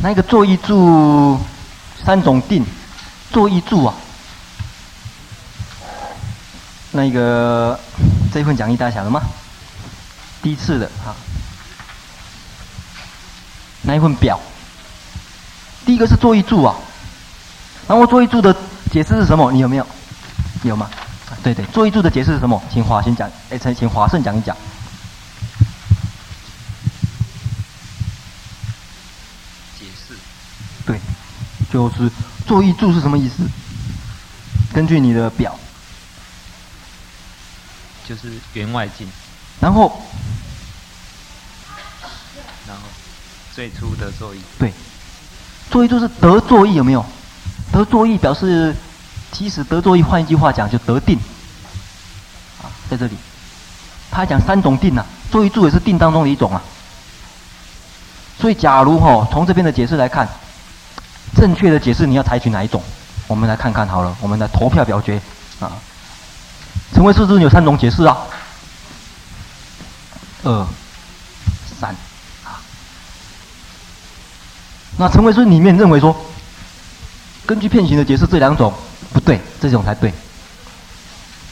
[0.01, 1.39] 那个作意柱
[2.03, 2.65] 三种定，
[3.31, 3.95] 作意柱啊。
[6.91, 7.79] 那个
[8.33, 9.21] 这一份讲义大家晓得吗？
[10.45, 11.09] 第一次的啊。
[13.81, 14.39] 那一份表，
[15.87, 16.75] 第一个是作意注啊。
[17.87, 18.55] 然后作意注的
[18.91, 19.51] 解释是什么？
[19.51, 19.87] 你有没有？
[20.61, 20.87] 有吗？
[21.41, 22.61] 对对，作意注的解释是什么？
[22.71, 24.55] 请华先讲，哎，请请华盛讲一讲。
[29.79, 30.13] 解释。
[30.85, 30.99] 对，
[31.73, 32.11] 就是
[32.45, 33.37] 作意注是什么意思？
[34.71, 35.57] 根据你的表，
[38.07, 39.09] 就是缘外境。
[39.59, 40.01] 然后，
[42.67, 42.83] 然后
[43.53, 44.39] 最初的作意。
[44.59, 44.73] 对，
[45.71, 47.05] 作意就是得作意有没有？
[47.71, 48.75] 得作意表示，
[49.31, 51.17] 其实得作意换一句话讲就得定。
[52.61, 53.15] 啊在这里，
[54.11, 56.61] 他讲三种定啊，作意住也是定当中的一种啊。
[58.39, 60.27] 所以，假如哈、哦、从这边的解释来看，
[61.35, 62.81] 正确的解释你要采取哪一种？
[63.27, 65.19] 我们来看看好了，我们来投票表决
[65.59, 65.71] 啊。
[66.93, 68.15] 成唯识论有三种解释啊，
[70.45, 70.67] 二、
[71.79, 71.89] 三
[72.45, 72.63] 啊。
[74.97, 76.15] 那成唯识里面认为说，
[77.45, 78.73] 根据片型的解释，这两种
[79.11, 80.13] 不对，这种才对。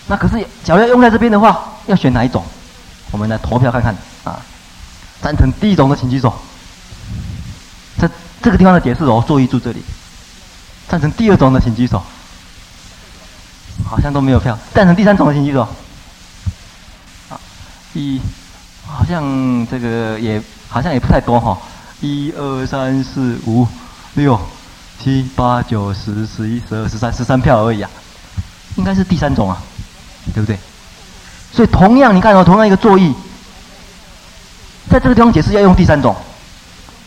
[0.07, 2.43] 那可是，假如要用在这边的话，要选哪一种？
[3.11, 4.41] 我们来投票看看啊！
[5.21, 6.33] 赞成第一种的请举手。
[7.97, 8.09] 在
[8.41, 9.83] 这个地方的解释哦，注意住这里。
[10.89, 12.03] 赞成第二种的请举手。
[13.85, 14.57] 好像都没有票。
[14.73, 15.61] 赞成第三种的请举手。
[17.29, 17.39] 啊，
[17.93, 18.19] 一，
[18.93, 21.57] 好像这个也好像也不太多哈。
[22.01, 23.67] 一二三四五
[24.13, 24.39] 六
[25.01, 27.89] 七八九十十一十二十三十三票而已啊，
[28.75, 29.61] 应该是第三种啊。
[30.33, 30.57] 对不对？
[31.51, 33.13] 所以同样，你看哦，同样一个作意，
[34.89, 36.15] 在这个地方解释要用第三种，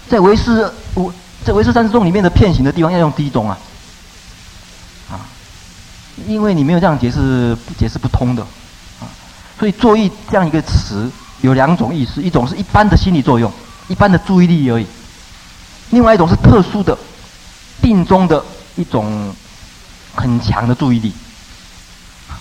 [0.06, 1.10] 在维斯我
[1.42, 3.58] 在维斯三十种里面的遍行的地方要用第一种啊，
[5.10, 5.24] 啊，
[6.26, 8.42] 因为你没有这样解释，解释不通的
[9.00, 9.08] 啊。
[9.58, 11.10] 所以作意这样一个词
[11.40, 13.52] 有两种意思，一种是一般的心理作用，
[13.88, 14.86] 一般的注意力而已；
[15.90, 16.96] 另外一种是特殊的
[17.80, 18.44] 定中的
[18.76, 19.34] 一种
[20.14, 21.12] 很强的注意力。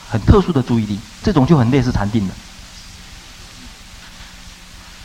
[0.07, 2.33] 很特殊的注意力，这种就很类似禅定的，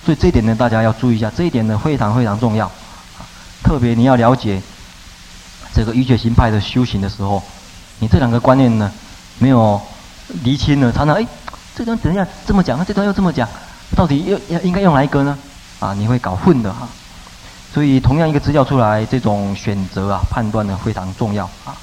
[0.04, 2.70] 所以这一点呢，大家要注意一下，这一点呢非常非常重要，
[3.64, 4.62] 特别你要了解
[5.74, 7.42] 这个瑜伽行派的修行的时候，
[7.98, 8.92] 你这两个观念呢
[9.38, 9.80] 没有
[10.44, 11.26] 厘清呢，常常哎，
[11.74, 13.48] 这段怎样这么讲，这段又这么讲，
[13.96, 15.38] 到底要要应该用哪一个呢？
[15.80, 16.88] 啊，你会搞混的哈，
[17.72, 21.76] 所以同样一个资料出来，这种选择啊判断呢非常重要啊。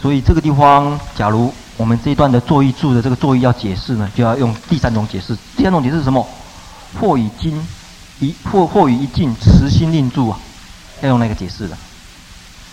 [0.00, 5.36] 所以这个地方，假如我们这一段的作意住的这个作意要解释呢，就要用第三种解释。
[5.56, 6.26] 第三种解释是什么？
[7.00, 7.66] 或以经
[8.20, 10.38] 一或或以一境持心令住啊，
[11.00, 11.76] 要用那个解释的，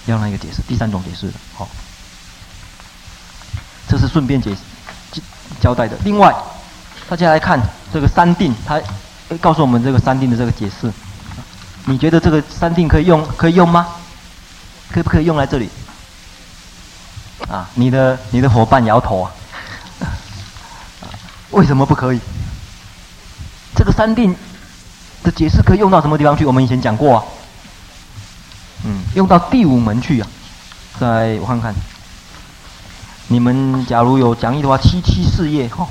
[0.06, 0.62] 要用那个解释。
[0.68, 1.68] 第三种解释的，好，
[3.88, 4.58] 这是顺便解释
[5.60, 5.97] 交代的。
[6.04, 6.34] 另外，
[7.10, 7.60] 大家来看
[7.93, 8.80] 这个三定，他
[9.39, 10.91] 告诉我们这个三定的这个解释。
[11.86, 13.88] 你觉得这个三定可以用可以用吗？
[14.91, 15.70] 可不可以用来这里？
[17.49, 19.32] 啊，你的你的伙伴摇头，啊，
[21.49, 22.20] 为什么不可以？
[23.76, 24.36] 这个三定
[25.24, 26.45] 的解释可以用到什么地方去？
[26.45, 27.24] 我们以前讲过啊，
[28.86, 30.28] 嗯，用到第五门去啊。
[30.99, 31.74] 在我看看，
[33.32, 35.88] 你们假如有讲义的话，七七四页哈，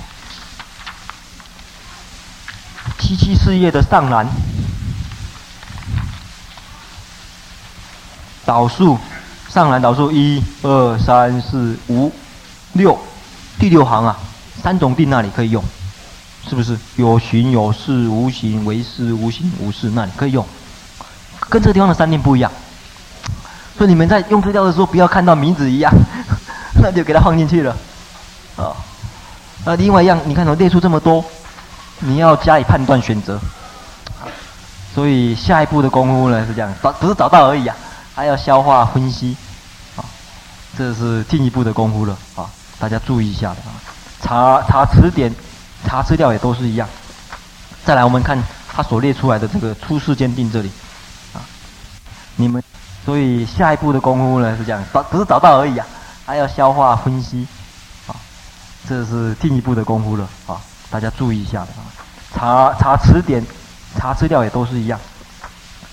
[2.98, 4.28] 七七七事业的上栏，
[8.44, 8.98] 导数，
[9.48, 12.12] 上栏导数一二三四五
[12.74, 12.98] 六，
[13.58, 14.18] 第六行啊，
[14.62, 15.64] 三种定那里可以用，
[16.46, 16.78] 是不是？
[16.96, 20.46] 有形有事无形为事无形无事那里可以用，
[21.48, 22.52] 跟这个地方的三定不一样。
[23.78, 25.90] 所以你们在用资料的时候，不要看到名字一样，
[26.82, 27.76] 那就给它放进去了，
[28.56, 28.74] 啊。
[29.64, 31.24] 那另外一样，你看我列出这么多，
[31.98, 33.38] 你要加以判断选择。
[34.94, 37.76] 所以下一步的功夫呢是这样，找不是找到而已啊，
[38.14, 39.36] 还要消化分析，
[39.96, 40.02] 啊，
[40.76, 43.70] 这是进一步的功夫了啊，大家注意一下啊。
[44.22, 45.34] 查查词典、
[45.86, 46.88] 查资料也都是一样。
[47.84, 50.70] 再来，我们看他所列出来的这个初试鉴定这里，
[51.34, 51.38] 啊，
[52.36, 52.62] 你们
[53.04, 55.86] 所以下一步的功夫呢是这样，找不是找到而已啊，
[56.30, 57.44] 还要消化分析。
[58.06, 58.14] 啊
[58.88, 60.60] 这是进一步的功夫了啊！
[60.88, 61.82] 大家注意一下啊。
[62.32, 63.44] 查查词典、
[63.96, 64.98] 查资料也都是一样。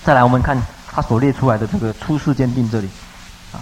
[0.04, 0.56] 再来，我们看
[0.88, 2.88] 他所列出来的这个初试鉴定这里
[3.52, 3.58] 啊。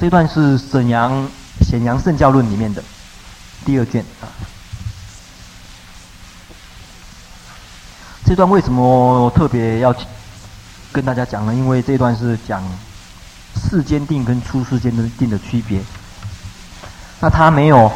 [0.00, 1.28] 这段是沈阳
[1.60, 2.82] 显阳圣教论里面的
[3.64, 4.26] 第二卷啊。
[8.26, 9.94] 这段为什么特别要
[10.90, 11.54] 跟大家讲呢？
[11.54, 12.62] 因为这段是讲
[13.58, 15.82] 世间定跟初试鉴定的区别。
[17.20, 17.92] 那他没有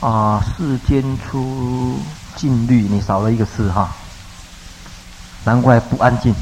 [0.00, 1.98] 啊，世间出
[2.36, 3.94] 静虑，你少了一个字哈，
[5.44, 6.34] 难怪不安静。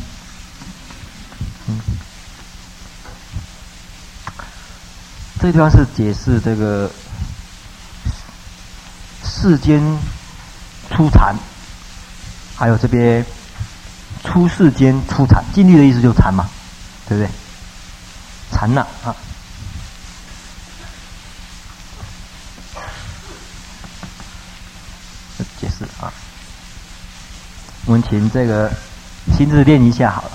[1.68, 1.78] 嗯，
[5.38, 6.90] 这地方是解释这个
[9.22, 9.80] 世间
[10.90, 11.36] 出禅，
[12.56, 13.24] 还有这边
[14.24, 16.48] 出世间出禅，静虑的意思就是禅嘛，
[17.08, 17.30] 对不对？
[18.52, 19.14] 禅了啊。
[25.58, 26.12] 解释啊，
[27.84, 28.70] 我们请这个
[29.36, 30.30] 亲自练一下好了。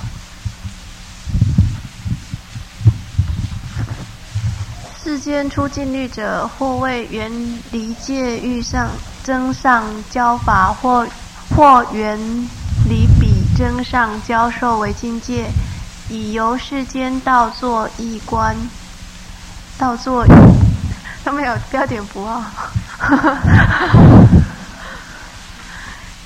[5.03, 7.31] 世间出静虑者，或为缘
[7.71, 8.89] 离界欲上
[9.23, 11.07] 增上教法，或
[11.55, 12.19] 或缘
[12.87, 15.49] 离彼增上教授为境界，
[16.09, 18.55] 以由世间道作一观，
[19.77, 20.25] 道作
[21.23, 22.43] 他 没有标点符号。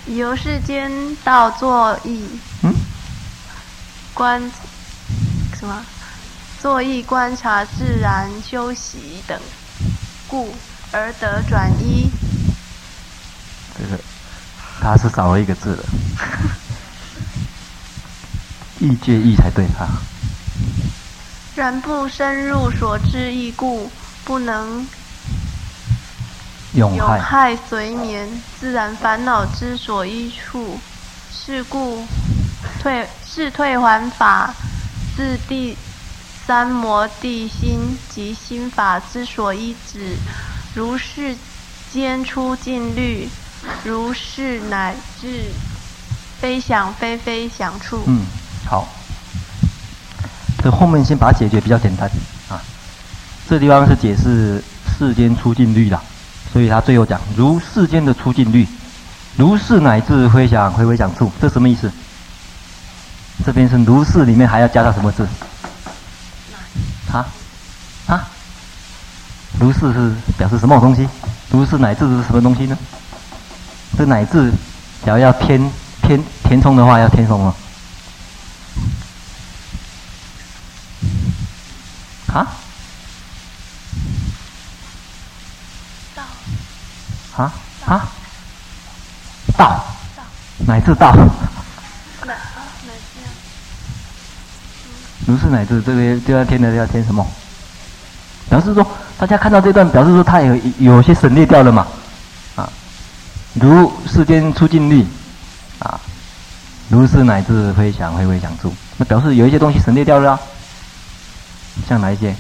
[0.07, 0.91] 由世间
[1.23, 2.25] 道作一，
[2.63, 2.73] 嗯，
[4.13, 4.41] 观
[5.57, 5.85] 什么？
[6.61, 9.39] 作意观察自然休息等
[10.27, 10.53] 故
[10.91, 12.09] 而得转一。
[13.77, 13.97] 这个
[14.81, 15.83] 他是少了一个字了，
[18.79, 20.01] 意界意才对啊。
[21.55, 23.91] 然不深入所知义故，
[24.23, 24.87] 不能。
[26.73, 30.79] 有害随眠，自然烦恼之所依处，
[31.31, 32.05] 是故
[32.79, 34.53] 退是退还法，
[35.17, 35.75] 自第
[36.45, 40.15] 三摩地心及心法之所依止，
[40.75, 41.35] 如世
[41.91, 43.27] 间出尽虑，
[43.83, 45.45] 如是乃至
[46.39, 48.03] 非想非非想处。
[48.05, 48.21] 嗯，
[48.69, 48.87] 好，
[50.61, 52.07] 这后面先把它解决比较简单
[52.49, 52.61] 啊。
[53.49, 54.63] 这地方是解释
[54.95, 55.99] 世间出静虑的。
[56.53, 58.67] 所以他最后讲，如世间的出静虑，
[59.37, 61.91] 如是乃至非想回回想处，这什么意思？
[63.43, 65.27] 这边是如是里面还要加上什么字？
[67.11, 67.25] 啊
[68.05, 68.27] 啊？
[69.59, 71.09] 如是是表示什么东西？
[71.49, 72.77] 如是乃至是什么东西呢？
[73.97, 74.51] 这乃至，
[75.03, 75.71] 假如要填
[76.03, 77.55] 填填充的话，要填什么？
[82.33, 82.47] 啊？
[87.35, 87.53] 啊
[87.85, 88.05] 啊！
[89.57, 89.85] 道，
[90.67, 91.15] 乃至道。
[95.25, 97.25] 如是乃至这个就要填的要填什么？
[98.49, 98.85] 表示说，
[99.17, 101.87] 大家看到这段，表示说他有有些省略掉了嘛？
[102.55, 102.69] 啊，
[103.53, 105.07] 如世间出尽力，
[105.79, 105.99] 啊，
[106.89, 110.39] 如是乃至非想非非想住，那表示有一些东西省略掉了啊。
[111.87, 112.35] 像哪一些？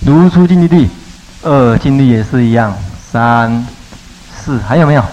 [0.00, 0.88] 如出静虑地，
[1.42, 2.76] 二静虑也是一样，
[3.12, 3.66] 三、
[4.36, 4.60] 四。
[4.62, 5.04] 还有没有？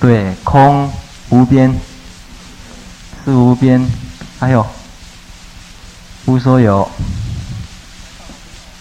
[0.00, 0.92] 对，空
[1.30, 1.74] 无边，
[3.24, 3.84] 是无边，
[4.38, 4.64] 还有？
[6.26, 6.88] 无所有，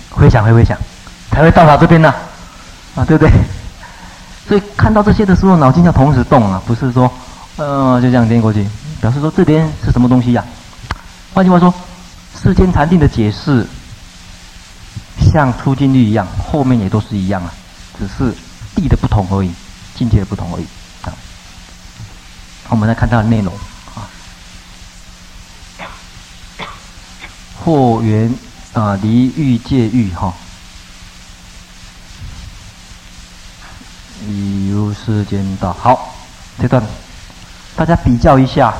[0.09, 0.77] 回想回回想，
[1.31, 2.13] 才会到达这边呢，
[2.95, 3.31] 啊，对不对？
[4.47, 7.11] 所以看到这些的时候，脑筋要同时动啊，不是说，
[7.57, 8.67] 呃，就这样颠过去，
[8.99, 10.43] 表示说这边是什么东西呀、
[11.33, 11.73] 换句话说。
[12.35, 13.65] 世间禅定的解释，
[15.31, 17.53] 像出尽律一样，后面也都是一样啊，
[17.97, 18.35] 只是
[18.75, 19.51] 地的不同而已，
[19.95, 20.65] 境界的不同而已
[21.03, 21.13] 啊。
[22.69, 23.53] 我们来看它的内容
[23.95, 24.09] 啊，
[27.63, 28.33] 或缘
[28.73, 30.33] 啊离欲界欲哈，
[34.27, 35.71] 以如时间道。
[35.71, 36.13] 好，
[36.59, 36.83] 这段
[37.75, 38.73] 大家比较一下，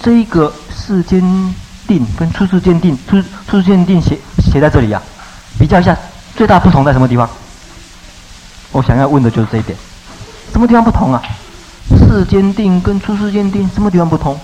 [0.00, 1.54] 这个世间。
[1.88, 5.08] 定跟出世间定，出出世间定写写在这里呀、啊，
[5.58, 5.96] 比较一下
[6.36, 7.26] 最大不同在什么地方？
[8.72, 9.74] 我想要问的就是这一点，
[10.52, 11.22] 什么地方不同啊？
[11.88, 14.38] 世间定跟出世间定什么地方不同？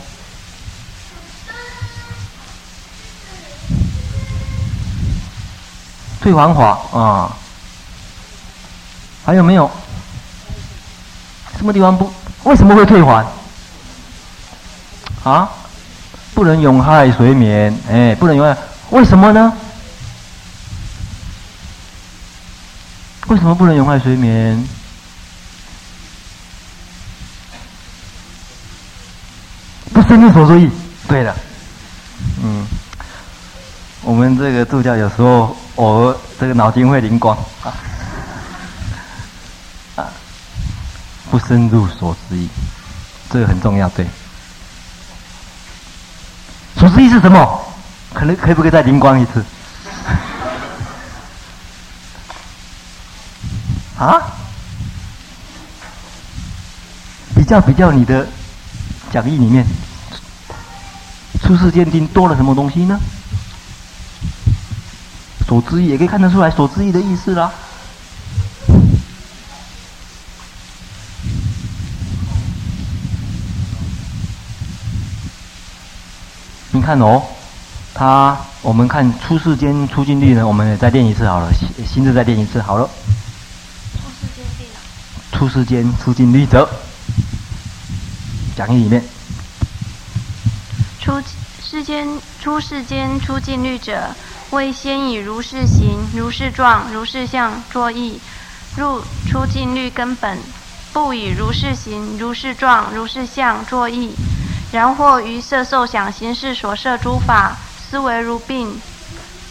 [6.22, 7.36] 退还法啊，
[9.26, 9.70] 还有没有？
[11.58, 12.10] 什么地方不？
[12.44, 13.26] 为什么会退还？
[15.24, 15.48] 啊？
[16.34, 18.56] 不能永害随眠，哎，不能永害，
[18.90, 19.52] 为什么呢？
[23.28, 24.62] 为什么不能永害随眠？
[29.92, 30.68] 不是你所注意。
[31.06, 31.36] 对了，
[32.42, 32.66] 嗯，
[34.02, 37.72] 我们这个助教有时候偶尔这个脑筋会灵光啊，
[41.30, 42.48] 不生入所之意，
[43.30, 44.06] 这个很重要，对。
[46.76, 47.60] 所之意是什么？
[48.12, 49.44] 可能可以不可以再灵光一次？
[53.98, 54.22] 啊？
[57.34, 58.26] 比较比较你的
[59.12, 59.66] 讲义里面，
[61.42, 62.98] 出世鉴定多了什么东西呢？
[65.46, 67.52] 所之意也可以看得出来所之意的意思啦。
[76.74, 77.22] 你看哦，
[77.94, 82.90] 他我们看出世间出尽律呢，我们也再练一次好了，心心智再练一次好了。
[85.30, 86.68] 出世间出尽律者，
[88.56, 89.04] 讲义里面。
[91.00, 91.22] 出
[91.62, 92.08] 世间
[92.40, 94.10] 出世间出尽律者，
[94.50, 98.18] 为先以如是行、如是状、如是相作意，
[98.76, 99.00] 入
[99.30, 100.36] 出尽律根本；
[100.92, 104.12] 不以如是行、如是状、如是相作意。
[104.74, 108.80] 然或于色受想行识所摄诸法，思维如病，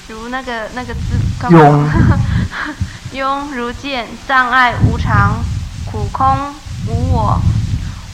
[0.10, 1.88] 如那个那个字，庸，
[3.16, 5.42] 庸如见障碍无常，
[5.90, 6.54] 苦空
[6.90, 7.40] 无我，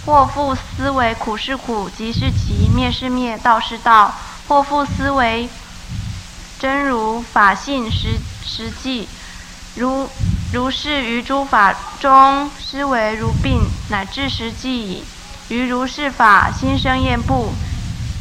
[0.06, 4.14] 或复思维苦是苦，集是集，灭是灭，道是道，
[4.48, 5.50] 或复思维
[6.60, 9.10] 真如法性实实际，
[9.74, 10.08] 如
[10.54, 15.04] 如是于诸法中思维如病，乃至实际矣。
[15.50, 17.52] 于如是法心生厌怖，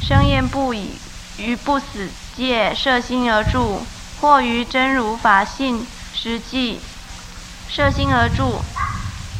[0.00, 0.92] 生厌怖已，
[1.36, 3.82] 于不死界摄心而住，
[4.18, 6.80] 或于真如法性实际
[7.68, 8.62] 摄心而住，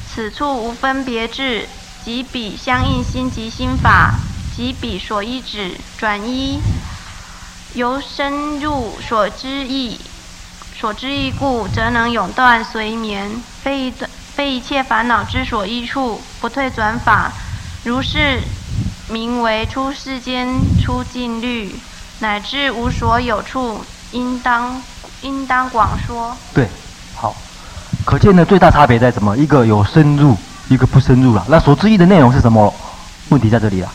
[0.07, 1.67] 此处无分别智，
[2.05, 4.17] 即彼相应心即心法，
[4.55, 6.61] 即彼所依止转依，
[7.73, 9.99] 由深入所知意，
[10.79, 13.95] 所知意故，则能永断随眠，非一
[14.37, 17.33] 非一切烦恼之所依处，不退转法。
[17.89, 18.43] 如是
[19.09, 20.47] 名为出世间
[20.79, 21.75] 出境律，
[22.19, 23.83] 乃至无所有处，
[24.13, 24.83] 应当
[25.23, 26.37] 应当广说。
[26.53, 26.69] 对，
[27.15, 27.35] 好，
[28.05, 29.35] 可见呢最大差别在什么？
[29.39, 30.37] 一个有深入，
[30.69, 31.43] 一个不深入了。
[31.49, 32.75] 那所知义的内容是什么？
[33.31, 33.91] 问题在这里了，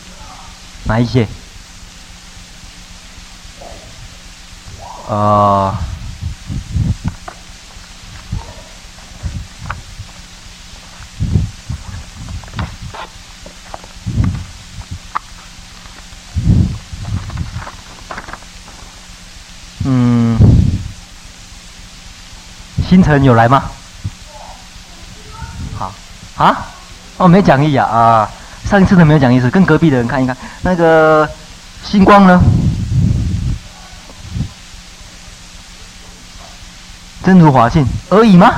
[0.82, 1.28] 哪一些？
[5.08, 5.72] 呃。
[19.84, 20.38] 嗯
[22.88, 23.64] 星辰有来吗？
[25.76, 25.92] 好，
[26.36, 26.66] 啊，
[27.16, 28.30] 哦，没讲义啊啊！
[28.68, 30.36] 上一次都没有讲义，是跟隔壁的人看一看。
[30.62, 31.28] 那个
[31.84, 32.40] 星光呢？
[37.24, 38.52] 真如华信而已吗？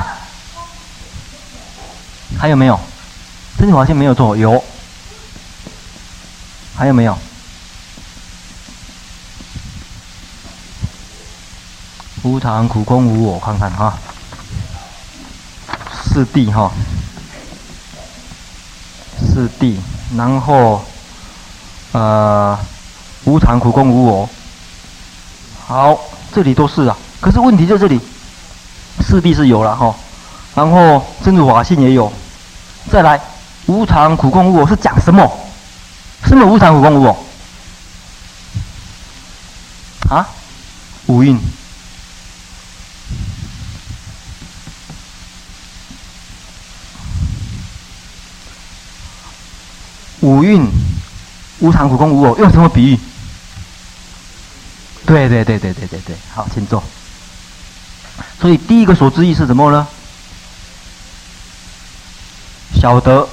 [2.39, 2.79] 还有没有？
[3.59, 4.63] 真如华信没有错，有。
[6.77, 7.17] 还有没有？
[12.27, 13.97] 无常、苦、空、无我，看看哈。
[16.03, 16.73] 四谛哈，
[19.21, 19.77] 四谛，
[20.17, 20.85] 然后
[21.93, 22.59] 呃，
[23.25, 24.29] 无常、苦、空、无我。
[25.69, 25.97] 好，
[26.35, 26.97] 这里都是啊。
[27.21, 28.01] 可是问题在这里，
[29.07, 29.95] 四谛是有了哈，
[30.57, 32.13] 然后真如法性也有。
[32.91, 33.21] 再来，
[33.67, 35.31] 无常、苦、空、无我是讲什么？
[36.25, 37.17] 什么无常、苦、空、无我？
[40.11, 40.27] 啊？
[41.07, 41.39] 五蕴。
[50.27, 50.69] 五蕴
[51.61, 52.99] 无常苦空无我，用什么比喻？
[55.07, 56.83] 对对对对对对对，好，请坐。
[58.41, 59.87] 所以第一个所知义是什么呢？
[62.75, 63.29] 晓得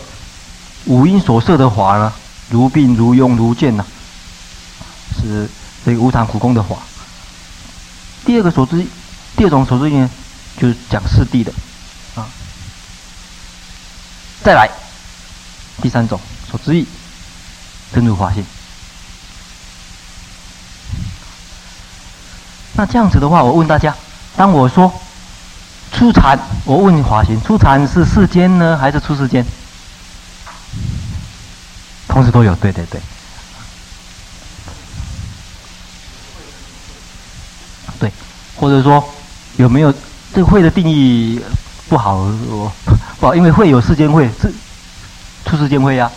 [0.86, 2.14] 五蕴所摄的法呢，
[2.52, 3.84] 如病如痈如茧呢，
[5.20, 5.50] 是
[5.84, 6.76] 这个无常苦空的法。
[8.24, 8.86] 第二个所知，
[9.36, 10.08] 第二种所知义呢，
[10.60, 11.52] 就是讲四谛的
[12.14, 12.30] 啊。
[14.44, 14.70] 再来
[15.82, 16.20] 第三种
[16.54, 16.86] 所知意，
[17.92, 18.46] 真如法性。
[22.74, 23.96] 那这样子的话，我问大家，
[24.38, 24.94] 当我说
[25.92, 29.44] 出禅，我问你法性，初禅是世间呢，还是出世间？
[32.08, 33.02] 同时都有，对对对，
[38.00, 38.12] 对，
[38.56, 39.04] 或者说
[39.58, 39.92] 有没有
[40.36, 41.42] 这个会的定义
[41.90, 42.72] 不好，我
[43.20, 44.54] 不好，因为会有世间会，是
[45.46, 46.12] 出世间会呀，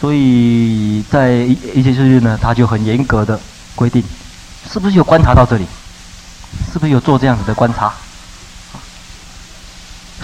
[0.00, 3.40] 所以在一一切世界呢，他就很严格的
[3.74, 4.02] 规定。
[4.70, 5.64] 是不是有观察到这里？
[6.72, 7.92] 是不是有做这样子的观察？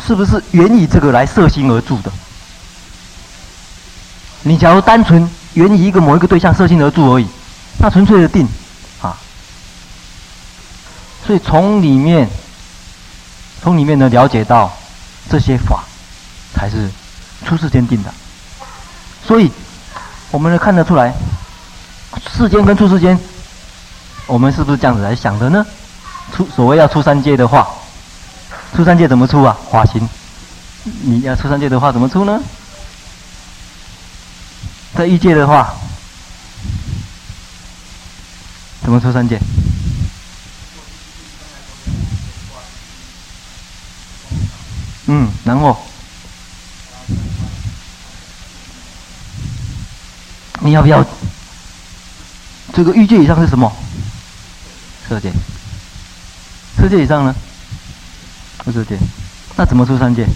[0.04, 2.12] 是不是缘以这个来摄心而住的？
[4.42, 7.26] 你假如单纯缘以一个某一个对象摄心而住而已，
[7.78, 8.46] 那纯粹的定
[9.00, 9.16] 啊。
[11.24, 12.28] 所以从里面，
[13.62, 14.76] 从里面呢了解到
[15.30, 15.84] 这些法
[16.52, 16.90] 才是
[17.46, 18.12] 初世坚定的。
[19.26, 19.50] 所以
[20.30, 21.14] 我们能看得出来，
[22.36, 23.18] 世间跟出世间。
[24.26, 25.66] 我们是不是这样子来想的呢？
[26.34, 27.68] 出所谓要出三界的话，
[28.74, 29.56] 出三界怎么出啊？
[29.64, 30.08] 花心，
[31.02, 32.40] 你要出三界的话怎么出呢？
[34.94, 35.74] 在欲界的话，
[38.82, 39.38] 怎么出三界？
[45.06, 45.76] 嗯，然后
[50.64, 51.04] 你要不要？
[52.72, 53.70] 这个欲界以上是什么？
[55.08, 55.30] 色界，
[56.78, 57.34] 色界以上呢？
[58.58, 58.96] 不色界，
[59.56, 60.26] 那怎么出三界？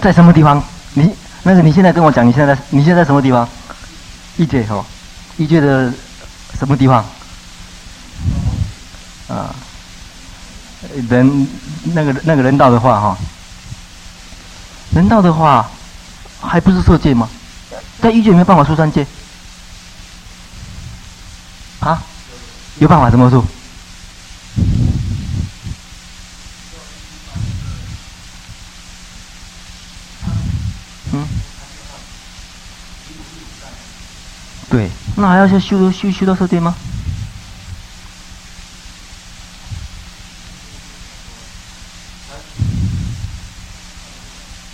[0.00, 0.62] 在什么地方？
[0.94, 3.46] 你那个你现在跟我讲，你现在在你现在在什么地方？
[4.38, 4.86] 一界哦，
[5.36, 5.92] 一界的
[6.58, 7.04] 什么地方？
[9.28, 9.54] 啊，
[11.08, 11.48] 人
[11.94, 13.18] 那个那个人道的话哈，
[14.94, 15.68] 人道的话。
[16.42, 17.28] 还不是色界吗？
[18.00, 19.06] 在欲界没有办法出三界，
[21.80, 22.02] 啊？
[22.78, 23.44] 有办法怎么出？
[31.12, 31.28] 嗯？
[34.70, 36.74] 对，那还要去修修修到色界吗？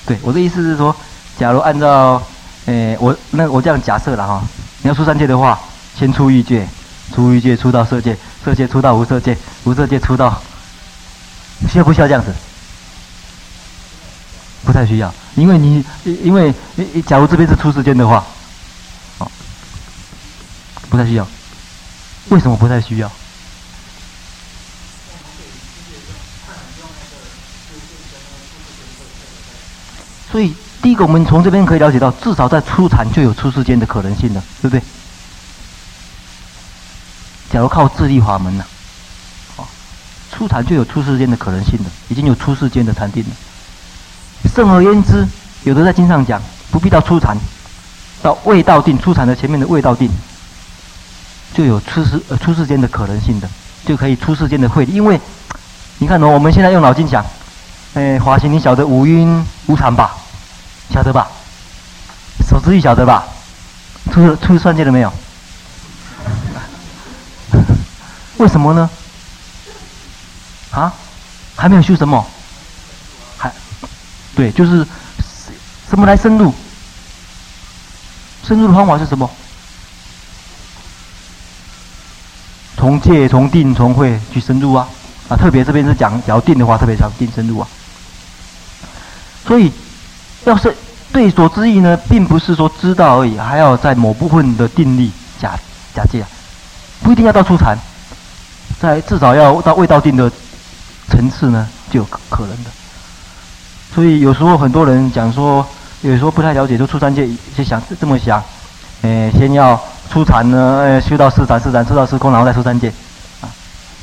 [0.07, 0.95] 对，我的意思是说。
[1.39, 2.23] 假如按照，
[2.65, 4.43] 诶，我那我这样假设了哈，
[4.81, 5.61] 你要出三界的话，
[5.95, 6.67] 先出欲界，
[7.15, 10.41] 出欲界出到色界，色界出到无色界，无色界出到，
[11.69, 12.35] 需要不需要这样子？
[14.65, 16.55] 不太需要，因为你因为
[17.05, 18.25] 假如这边是出世间的话，
[19.19, 19.31] 哦，
[20.89, 21.29] 不太需要。
[22.31, 23.13] 为什么不太需要？
[30.37, 30.55] 所以。
[30.83, 34.81] 第一个，我们从这边可以了解到，至少在初禅就有出世间的可能性了，对不对？
[37.51, 38.65] 假如靠智力法门呢，
[39.57, 39.65] 哦，
[40.31, 43.31] 初禅就有出世间的可能性了，已经有出世间的禅定了。
[44.55, 45.27] 甚而焉之，
[45.65, 46.41] 有的在经上讲，
[46.71, 47.37] 不必到初禅，
[48.23, 50.09] 到未到定，初禅的前面的未到定，
[51.55, 53.49] 就有出世呃出世间的可能性的，
[53.87, 54.85] 就可以出世间的慧。
[54.85, 55.19] 因为
[55.99, 57.25] 你看哦，我们现在用脑筋想，
[57.95, 60.15] 哎，华歆，你晓得五蕴无常吧？
[60.93, 61.29] 晓得吧？
[62.49, 63.27] 手指一晓得吧？
[64.13, 65.13] 出出算界了没有？
[68.39, 68.89] 为什么呢？
[70.71, 70.93] 啊？
[71.57, 72.25] 还没有修什么？
[73.37, 73.51] 还
[74.37, 74.87] 对，就是
[75.91, 76.55] 什么来深入？
[78.45, 79.29] 深入的方法是什么？
[82.77, 84.87] 从戒、从定、从慧去深入啊！
[85.29, 87.67] 啊，特别这边是讲要定的话，特别讲定深入啊。
[89.47, 89.73] 所以。
[90.47, 90.75] 要是
[91.13, 95.11] 对所知义呢，并不是说知道而已，还要在某部分的定力
[95.41, 95.59] 假
[95.95, 96.25] 假借，
[97.03, 97.77] 不一定要到初禅，
[98.81, 100.31] 在至少要到未到定的
[101.09, 102.71] 层次呢，就有可能的。
[103.95, 105.67] 所以有时候很多人讲说，
[106.03, 108.43] 有时候不太了解，就出三界就想这么想，
[109.03, 109.81] 诶，先要
[110.13, 112.89] 初禅呢，呃，修到四禅，四禅修到四空，然后再出三界，
[113.41, 113.51] 啊，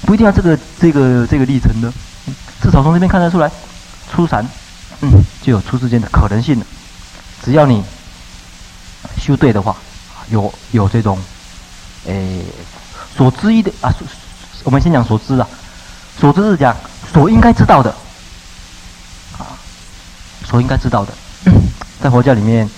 [0.05, 1.89] 不一定要这个这个这个历程的，
[2.61, 3.49] 至少从这边看得出来，
[4.11, 4.45] 出禅，
[5.03, 6.65] 嗯，就有出世间的可能性了。
[7.43, 7.83] 只要你
[9.17, 9.75] 修对的话，
[10.29, 11.19] 有有这种，
[12.05, 12.41] 诶，
[13.17, 13.93] 所知一的啊，
[14.63, 15.47] 我们先讲所知啊，
[16.17, 16.73] 所知是讲
[17.11, 17.93] 所应该知道的，
[19.37, 19.59] 啊，
[20.45, 21.13] 所应该知道的，
[22.01, 22.69] 在佛教里面，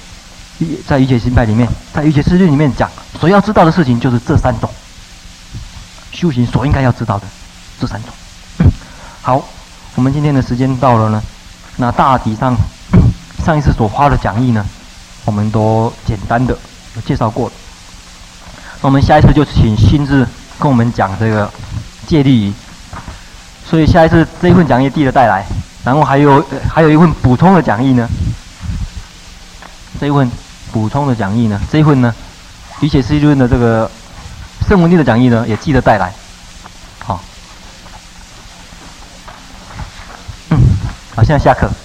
[0.87, 2.89] 在瑜伽行派里面，在瑜伽师论里面讲，
[3.19, 4.67] 所要知道的事情就是这三种。
[6.11, 7.27] 修行所应该要知道的
[7.79, 8.71] 这三种。
[9.21, 9.47] 好，
[9.93, 11.21] 我们今天的时间到了呢。
[11.77, 12.55] 那大体上，
[13.45, 14.65] 上一次所发的讲义呢，
[15.25, 16.57] 我们都简单的
[17.05, 17.53] 介绍过了。
[18.81, 20.27] 那我们下一次就请心智
[20.59, 21.51] 跟我们讲这个
[22.07, 22.53] 戒律仪。
[23.69, 25.45] 所以下一次这一份讲义递了带来，
[25.83, 28.07] 然后还有还有一份补充的讲义呢。
[29.99, 30.29] 这一份
[30.71, 32.13] 补充的讲义呢，这一份呢，
[32.81, 33.89] 瑜伽师地论的这个。
[34.67, 36.11] 圣文帝的讲义呢，也记得带来，
[37.03, 37.21] 好，
[40.49, 40.59] 嗯，
[41.15, 41.84] 好，现在下课。